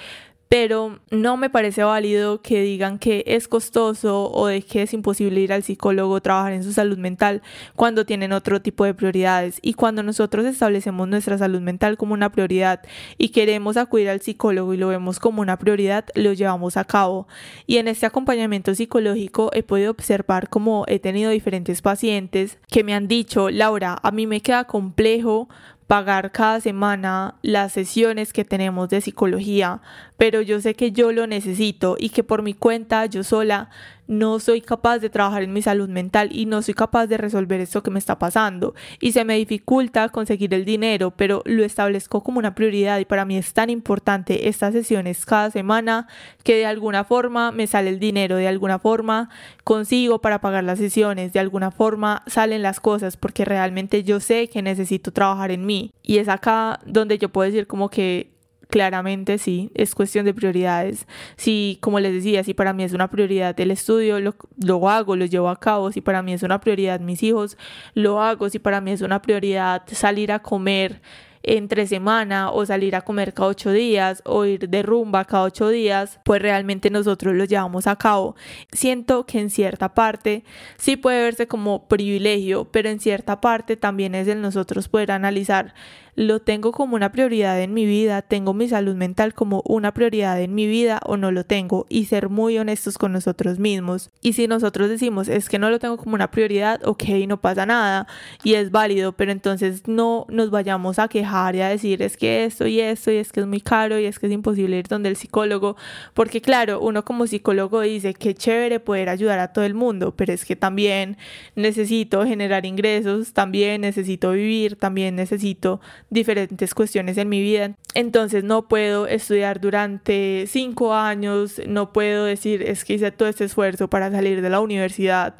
[0.49, 5.41] pero no me parece válido que digan que es costoso o de que es imposible
[5.41, 7.43] ir al psicólogo, trabajar en su salud mental
[7.77, 9.59] cuando tienen otro tipo de prioridades.
[9.63, 12.81] Y cuando nosotros establecemos nuestra salud mental como una prioridad
[13.19, 17.29] y queremos acudir al psicólogo y lo vemos como una prioridad, lo llevamos a cabo.
[17.67, 22.95] Y en este acompañamiento psicológico he podido observar como he tenido diferentes pacientes que me
[22.95, 25.49] han dicho, Laura, a mí me queda complejo
[25.89, 29.81] pagar cada semana las sesiones que tenemos de psicología,
[30.19, 33.71] pero yo sé que yo lo necesito y que por mi cuenta yo sola
[34.09, 37.61] no soy capaz de trabajar en mi salud mental y no soy capaz de resolver
[37.61, 38.75] esto que me está pasando.
[39.01, 43.25] Y se me dificulta conseguir el dinero, pero lo establezco como una prioridad y para
[43.25, 46.09] mí es tan importante estas sesiones cada semana
[46.43, 49.29] que de alguna forma me sale el dinero, de alguna forma
[49.63, 54.49] consigo para pagar las sesiones, de alguna forma salen las cosas porque realmente yo sé
[54.49, 55.93] que necesito trabajar en mí.
[56.03, 58.38] Y es acá donde yo puedo decir como que
[58.69, 61.07] Claramente sí, es cuestión de prioridades.
[61.37, 65.17] Si, como les decía, si para mí es una prioridad el estudio, lo, lo, hago,
[65.17, 65.91] lo llevo a cabo.
[65.91, 67.57] Si para mí es una prioridad mis hijos,
[67.95, 68.51] lo hago.
[68.51, 71.01] Si para mí es una prioridad salir a comer,
[71.43, 75.69] entre semana o salir a comer cada ocho días o ir de rumba cada ocho
[75.69, 78.37] días, pues realmente nosotros lo llevamos a cabo.
[78.73, 80.45] Siento que en cierta parte
[80.77, 85.75] sí puede verse como privilegio, pero en cierta parte también es el nosotros poder analizar
[86.19, 90.43] lo tengo como una prioridad en mi vida, tengo mi salud mental como una prioridad
[90.43, 94.11] en mi vida o no lo tengo y ser muy honestos con nosotros mismos.
[94.21, 97.67] Y si nosotros decimos es que no lo tengo como una prioridad, ok, no pasa
[97.67, 98.09] nada
[98.43, 102.45] y es válido, pero entonces no nos vayamos a quejar y a decir es que
[102.45, 104.89] esto y esto y es que es muy caro y es que es imposible ir
[104.89, 105.77] donde el psicólogo,
[106.15, 110.33] porque claro, uno como psicólogo dice que chévere poder ayudar a todo el mundo, pero
[110.33, 111.17] es que también
[111.55, 115.81] necesito generar ingresos, también necesito vivir, también necesito
[116.11, 117.75] diferentes cuestiones en mi vida.
[117.95, 123.45] Entonces no puedo estudiar durante cinco años, no puedo decir es que hice todo este
[123.45, 125.35] esfuerzo para salir de la universidad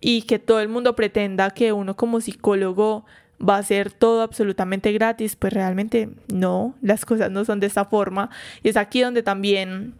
[0.00, 3.04] y que todo el mundo pretenda que uno como psicólogo
[3.46, 7.84] va a ser todo absolutamente gratis, pues realmente no, las cosas no son de esta
[7.84, 8.30] forma.
[8.62, 9.94] Y es aquí donde también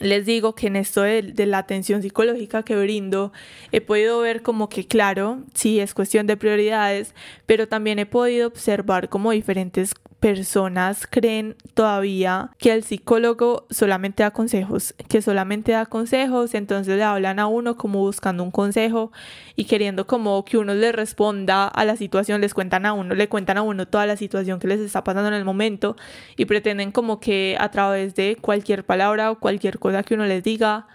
[0.00, 3.32] les digo que en esto de, la atención psicológica que brindo
[3.72, 7.14] he podido ver como que claro, sí es cuestión de prioridades,
[7.46, 14.30] pero también he podido observar como diferentes personas creen todavía que el psicólogo solamente da
[14.30, 19.12] consejos, que solamente da consejos, entonces le hablan a uno como buscando un consejo
[19.54, 23.28] y queriendo como que uno le responda a la situación, les cuentan a uno, le
[23.28, 25.94] cuentan a uno toda la situación que les está pasando en el momento
[26.38, 30.42] y pretenden como que a través de cualquier palabra o cualquier cosa que uno les
[30.42, 30.86] diga,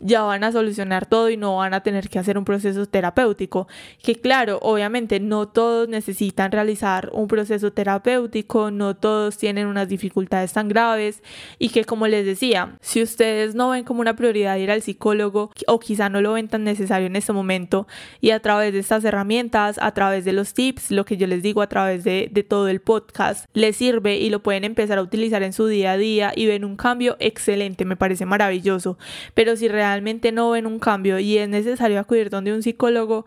[0.00, 3.66] ya van a solucionar todo y no van a tener que hacer un proceso terapéutico.
[4.02, 10.52] Que claro, obviamente no todos necesitan realizar un proceso terapéutico, no todos tienen unas dificultades
[10.52, 11.22] tan graves
[11.58, 15.50] y que como les decía, si ustedes no ven como una prioridad ir al psicólogo
[15.66, 17.86] o quizá no lo ven tan necesario en este momento
[18.20, 21.42] y a través de estas herramientas, a través de los tips, lo que yo les
[21.42, 25.02] digo a través de, de todo el podcast, les sirve y lo pueden empezar a
[25.02, 28.98] utilizar en su día a día y ven un cambio excelente, me parece maravilloso.
[29.34, 33.24] Pero si realmente realmente no ven un cambio y es necesario acudir donde un psicólogo,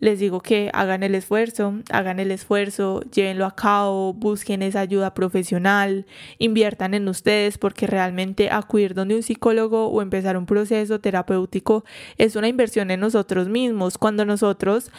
[0.00, 5.14] les digo que hagan el esfuerzo, hagan el esfuerzo, llévenlo a cabo, busquen esa ayuda
[5.14, 6.04] profesional,
[6.38, 11.84] inviertan en ustedes porque realmente acudir donde un psicólogo o empezar un proceso terapéutico
[12.18, 13.96] es una inversión en nosotros mismos.
[13.96, 14.90] Cuando nosotros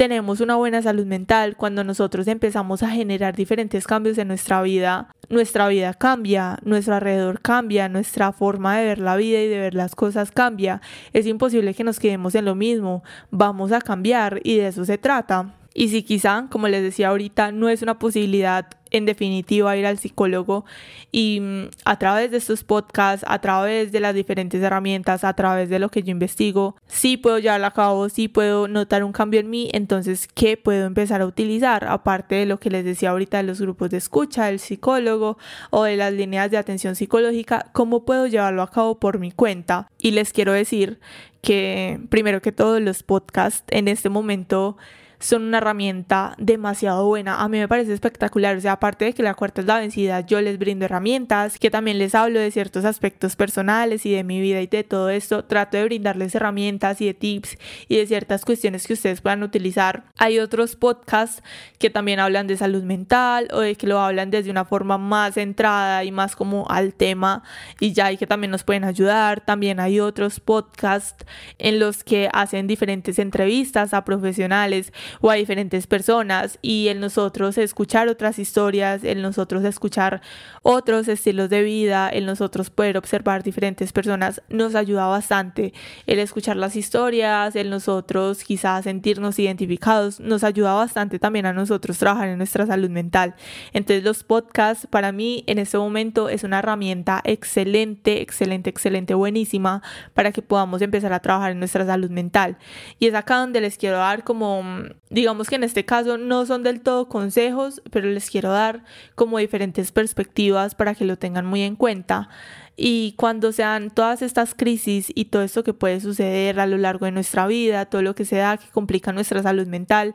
[0.00, 5.10] tenemos una buena salud mental, cuando nosotros empezamos a generar diferentes cambios en nuestra vida,
[5.28, 9.74] nuestra vida cambia, nuestro alrededor cambia, nuestra forma de ver la vida y de ver
[9.74, 10.80] las cosas cambia.
[11.12, 14.96] Es imposible que nos quedemos en lo mismo, vamos a cambiar y de eso se
[14.96, 15.59] trata.
[15.74, 19.98] Y si quizá, como les decía ahorita, no es una posibilidad en definitiva ir al
[19.98, 20.64] psicólogo
[21.12, 25.68] y mm, a través de estos podcasts, a través de las diferentes herramientas, a través
[25.68, 29.40] de lo que yo investigo, sí puedo llevarlo a cabo, sí puedo notar un cambio
[29.40, 31.84] en mí, entonces, ¿qué puedo empezar a utilizar?
[31.84, 35.38] Aparte de lo que les decía ahorita de los grupos de escucha, del psicólogo
[35.70, 39.88] o de las líneas de atención psicológica, ¿cómo puedo llevarlo a cabo por mi cuenta?
[39.98, 40.98] Y les quiero decir
[41.42, 44.76] que primero que todos los podcasts en este momento
[45.20, 47.42] son una herramienta demasiado buena.
[47.42, 48.56] A mí me parece espectacular.
[48.56, 51.70] O sea, aparte de que la cuarta es la vencida, yo les brindo herramientas, que
[51.70, 55.44] también les hablo de ciertos aspectos personales y de mi vida y de todo esto.
[55.44, 57.58] Trato de brindarles herramientas y de tips
[57.88, 60.04] y de ciertas cuestiones que ustedes puedan utilizar.
[60.18, 61.42] Hay otros podcasts
[61.78, 65.34] que también hablan de salud mental o de que lo hablan desde una forma más
[65.34, 67.42] centrada y más como al tema
[67.78, 69.42] y ya y que también nos pueden ayudar.
[69.42, 71.26] También hay otros podcasts
[71.58, 77.58] en los que hacen diferentes entrevistas a profesionales o a diferentes personas y el nosotros
[77.58, 80.20] escuchar otras historias, el nosotros escuchar
[80.62, 85.72] otros estilos de vida, el nosotros poder observar diferentes personas nos ayuda bastante.
[86.06, 91.98] El escuchar las historias, el nosotros quizás sentirnos identificados, nos ayuda bastante también a nosotros
[91.98, 93.34] trabajar en nuestra salud mental.
[93.72, 99.82] Entonces los podcasts para mí en este momento es una herramienta excelente, excelente, excelente, buenísima
[100.14, 102.58] para que podamos empezar a trabajar en nuestra salud mental.
[102.98, 104.62] Y es acá donde les quiero dar como
[105.10, 108.84] digamos que en este caso no son del todo consejos, pero les quiero dar
[109.16, 112.28] como diferentes perspectivas para que lo tengan muy en cuenta.
[112.76, 117.04] Y cuando sean todas estas crisis y todo esto que puede suceder a lo largo
[117.04, 120.14] de nuestra vida, todo lo que se da que complica nuestra salud mental,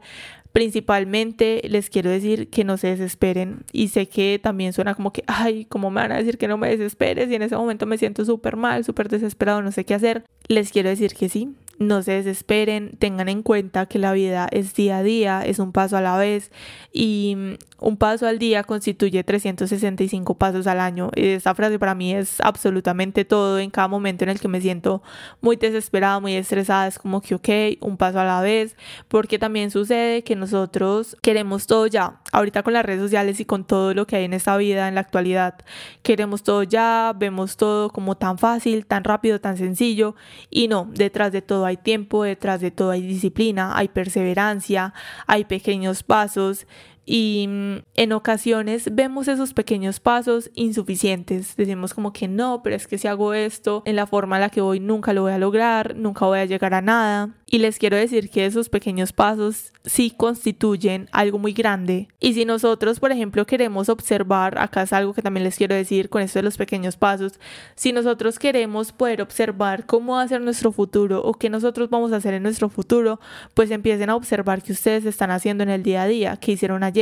[0.51, 5.25] principalmente les quiero decir que no se desesperen y sé que también suena como que,
[5.27, 7.29] ay, ¿cómo me van a decir que no me desesperes?
[7.29, 10.23] Y en ese momento me siento súper mal, súper desesperado, no sé qué hacer.
[10.47, 14.73] Les quiero decir que sí, no se desesperen, tengan en cuenta que la vida es
[14.73, 16.51] día a día, es un paso a la vez
[16.93, 21.11] y un paso al día constituye 365 pasos al año.
[21.15, 25.03] Esta frase para mí es absolutamente todo en cada momento en el que me siento
[25.41, 27.49] muy desesperada, muy estresada, es como que ok,
[27.81, 28.75] un paso a la vez,
[29.07, 32.21] porque también sucede que nosotros queremos todo ya.
[32.31, 34.95] Ahorita con las redes sociales y con todo lo que hay en esta vida en
[34.95, 35.55] la actualidad,
[36.01, 40.15] queremos todo ya, vemos todo como tan fácil, tan rápido, tan sencillo
[40.49, 44.93] y no, detrás de todo hay tiempo, detrás de todo hay disciplina, hay perseverancia,
[45.27, 46.67] hay pequeños pasos
[47.05, 51.55] y mm, en ocasiones vemos esos pequeños pasos insuficientes.
[51.55, 54.49] Decimos como que no, pero es que si hago esto en la forma en la
[54.49, 57.35] que voy nunca lo voy a lograr, nunca voy a llegar a nada.
[57.47, 62.07] Y les quiero decir que esos pequeños pasos sí constituyen algo muy grande.
[62.19, 66.09] Y si nosotros, por ejemplo, queremos observar, acá es algo que también les quiero decir
[66.09, 67.39] con esto de los pequeños pasos,
[67.75, 72.11] si nosotros queremos poder observar cómo va a ser nuestro futuro o qué nosotros vamos
[72.11, 73.19] a hacer en nuestro futuro,
[73.53, 76.83] pues empiecen a observar qué ustedes están haciendo en el día a día, qué hicieron
[76.83, 76.94] ayer,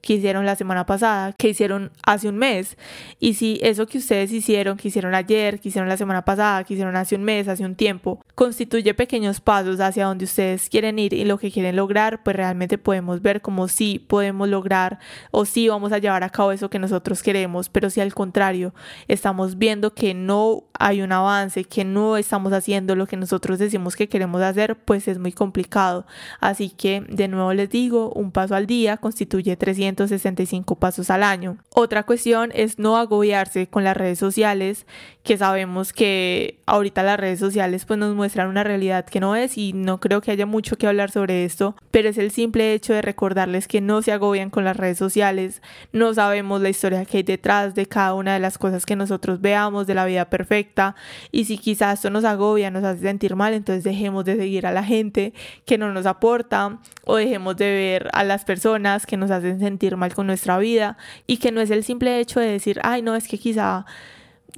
[0.00, 2.76] qué hicieron la semana pasada, qué hicieron hace un mes.
[3.20, 6.74] Y si eso que ustedes hicieron, que hicieron ayer, que hicieron la semana pasada, que
[6.74, 11.14] hicieron hace un mes, hace un tiempo, constituye pequeños pasos hacia donde ustedes quieren ir
[11.14, 14.98] y lo que quieren lograr, pues realmente podemos ver como si podemos lograr
[15.30, 18.74] o si vamos a llevar a cabo eso que nosotros queremos, pero si al contrario
[19.08, 23.96] estamos viendo que no hay un avance, que no estamos haciendo lo que nosotros decimos
[23.96, 26.06] que queremos hacer, pues es muy complicado.
[26.40, 31.58] Así que de nuevo les digo, un paso al día constituye 365 pasos al año.
[31.70, 34.86] Otra cuestión es no agobiarse con las redes sociales,
[35.22, 39.56] que sabemos que ahorita las redes sociales pues nos muestran una realidad que no es
[39.56, 42.92] y no creo que haya mucho que hablar sobre esto, pero es el simple hecho
[42.92, 45.62] de recordarles que no se agobian con las redes sociales,
[45.92, 49.40] no sabemos la historia que hay detrás de cada una de las cosas que nosotros
[49.40, 50.94] veamos de la vida perfecta
[51.32, 54.72] y si quizás esto nos agobia, nos hace sentir mal, entonces dejemos de seguir a
[54.72, 55.32] la gente
[55.64, 59.96] que no nos aporta o dejemos de ver a las personas que nos hacen sentir
[59.96, 60.96] mal con nuestra vida
[61.26, 63.86] y que no es el simple hecho de decir, ay no, es que quizá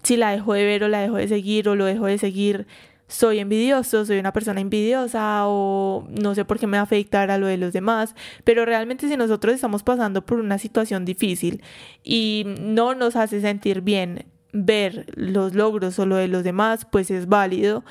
[0.03, 2.67] si la dejo de ver o la dejo de seguir o lo dejo de seguir,
[3.09, 7.31] soy envidioso, soy una persona envidiosa o no sé por qué me va a afectar
[7.31, 11.63] a lo de los demás, pero realmente si nosotros estamos pasando por una situación difícil
[12.03, 17.11] y no nos hace sentir bien ver los logros o lo de los demás, pues
[17.11, 17.85] es válido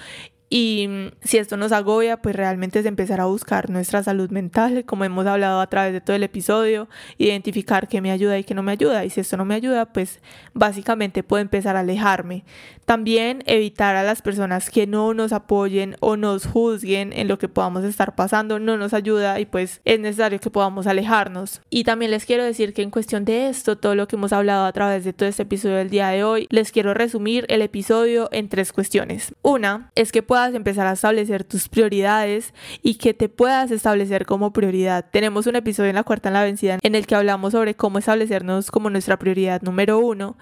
[0.49, 0.87] y
[1.23, 5.25] si esto nos agobia, pues realmente es empezar a buscar nuestra salud mental, como hemos
[5.25, 6.87] hablado a través de todo el episodio,
[7.17, 9.05] identificar qué me ayuda y qué no me ayuda.
[9.05, 10.19] Y si esto no me ayuda, pues
[10.53, 12.45] básicamente puedo empezar a alejarme.
[12.85, 17.49] También evitar a las personas que no nos apoyen o nos juzguen en lo que
[17.49, 21.61] podamos estar pasando, no nos ayuda y pues es necesario que podamos alejarnos.
[21.71, 24.65] Y también les quiero decir que en cuestión de esto, todo lo que hemos hablado
[24.65, 28.29] a través de todo este episodio del día de hoy, les quiero resumir el episodio
[28.31, 29.33] en tres cuestiones.
[29.41, 34.51] Una es que puedas empezar a establecer tus prioridades y que te puedas establecer como
[34.51, 35.05] prioridad.
[35.09, 37.99] Tenemos un episodio en la cuarta en la vencida en el que hablamos sobre cómo
[37.99, 40.37] establecernos como nuestra prioridad número uno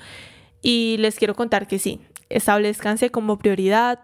[0.64, 4.00] y les quiero contar que sí, establezcanse como prioridad,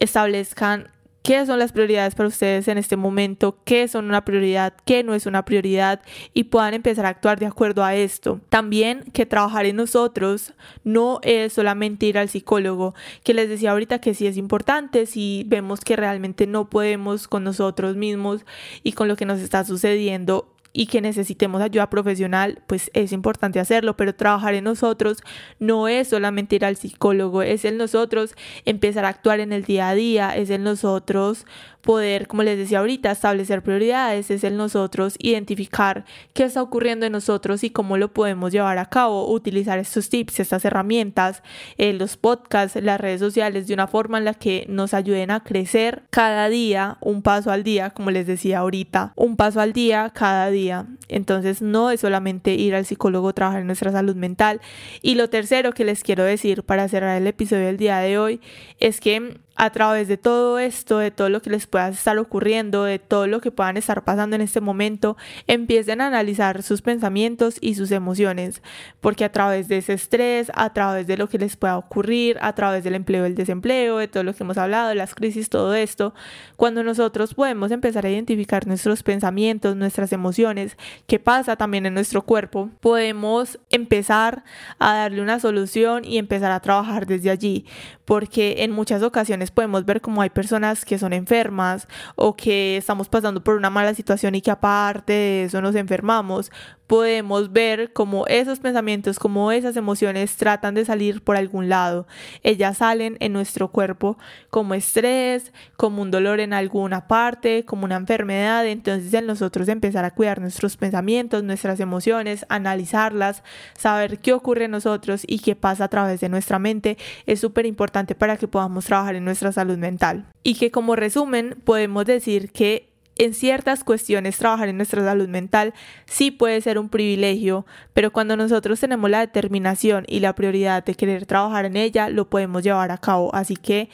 [0.00, 0.88] establezcan
[1.22, 5.14] qué son las prioridades para ustedes en este momento, qué son una prioridad, qué no
[5.14, 6.00] es una prioridad
[6.34, 8.40] y puedan empezar a actuar de acuerdo a esto.
[8.48, 10.54] También que trabajar en nosotros
[10.84, 15.44] no es solamente ir al psicólogo, que les decía ahorita que sí es importante si
[15.46, 18.44] vemos que realmente no podemos con nosotros mismos
[18.82, 23.58] y con lo que nos está sucediendo y que necesitemos ayuda profesional, pues es importante
[23.60, 25.22] hacerlo, pero trabajar en nosotros
[25.58, 29.88] no es solamente ir al psicólogo, es en nosotros empezar a actuar en el día
[29.88, 31.44] a día, es en nosotros
[31.80, 36.04] poder, como les decía ahorita, establecer prioridades, es en nosotros identificar
[36.34, 40.40] qué está ocurriendo en nosotros y cómo lo podemos llevar a cabo, utilizar estos tips,
[40.40, 41.42] estas herramientas,
[41.78, 45.42] eh, los podcasts, las redes sociales de una forma en la que nos ayuden a
[45.42, 50.10] crecer cada día, un paso al día, como les decía ahorita, un paso al día
[50.14, 50.59] cada día.
[51.08, 54.60] Entonces no es solamente ir al psicólogo, trabajar en nuestra salud mental.
[55.02, 58.40] Y lo tercero que les quiero decir para cerrar el episodio del día de hoy
[58.78, 62.84] es que a través de todo esto, de todo lo que les pueda estar ocurriendo,
[62.84, 67.58] de todo lo que puedan estar pasando en este momento, empiecen a analizar sus pensamientos
[67.60, 68.62] y sus emociones,
[69.02, 72.54] porque a través de ese estrés, a través de lo que les pueda ocurrir, a
[72.54, 76.14] través del empleo, el desempleo, de todo lo que hemos hablado, las crisis, todo esto,
[76.56, 82.22] cuando nosotros podemos empezar a identificar nuestros pensamientos, nuestras emociones, qué pasa también en nuestro
[82.22, 84.42] cuerpo, podemos empezar
[84.78, 87.66] a darle una solución y empezar a trabajar desde allí,
[88.06, 93.08] porque en muchas ocasiones podemos ver como hay personas que son enfermas o que estamos
[93.08, 96.50] pasando por una mala situación y que aparte de eso nos enfermamos,
[96.90, 102.08] podemos ver como esos pensamientos, como esas emociones tratan de salir por algún lado.
[102.42, 104.18] Ellas salen en nuestro cuerpo
[104.50, 108.66] como estrés, como un dolor en alguna parte, como una enfermedad.
[108.66, 113.44] Entonces en nosotros empezar a cuidar nuestros pensamientos, nuestras emociones, analizarlas,
[113.78, 117.66] saber qué ocurre en nosotros y qué pasa a través de nuestra mente es súper
[117.66, 120.26] importante para que podamos trabajar en nuestra salud mental.
[120.42, 122.89] Y que como resumen podemos decir que
[123.20, 125.74] en ciertas cuestiones trabajar en nuestra salud mental
[126.06, 130.94] sí puede ser un privilegio, pero cuando nosotros tenemos la determinación y la prioridad de
[130.94, 133.34] querer trabajar en ella, lo podemos llevar a cabo.
[133.34, 133.90] Así que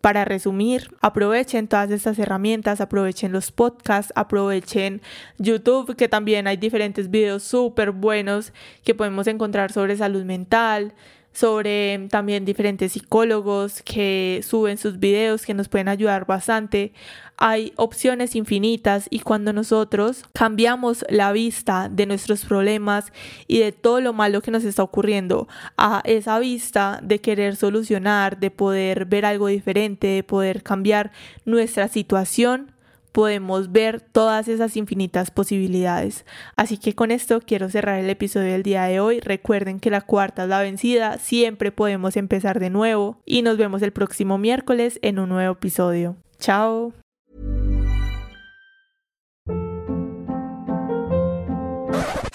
[0.00, 5.02] para resumir, aprovechen todas estas herramientas, aprovechen los podcasts, aprovechen
[5.38, 8.52] YouTube, que también hay diferentes videos súper buenos
[8.84, 10.94] que podemos encontrar sobre salud mental,
[11.38, 16.92] sobre también diferentes psicólogos que suben sus videos que nos pueden ayudar bastante.
[17.36, 23.12] Hay opciones infinitas y cuando nosotros cambiamos la vista de nuestros problemas
[23.46, 28.40] y de todo lo malo que nos está ocurriendo a esa vista de querer solucionar,
[28.40, 31.12] de poder ver algo diferente, de poder cambiar
[31.44, 32.72] nuestra situación,
[33.18, 36.24] podemos ver todas esas infinitas posibilidades.
[36.54, 39.18] Así que con esto quiero cerrar el episodio del día de hoy.
[39.18, 43.82] Recuerden que la cuarta es la vencida, siempre podemos empezar de nuevo y nos vemos
[43.82, 46.14] el próximo miércoles en un nuevo episodio.
[46.38, 46.92] Chao.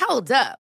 [0.06, 0.62] Hold up.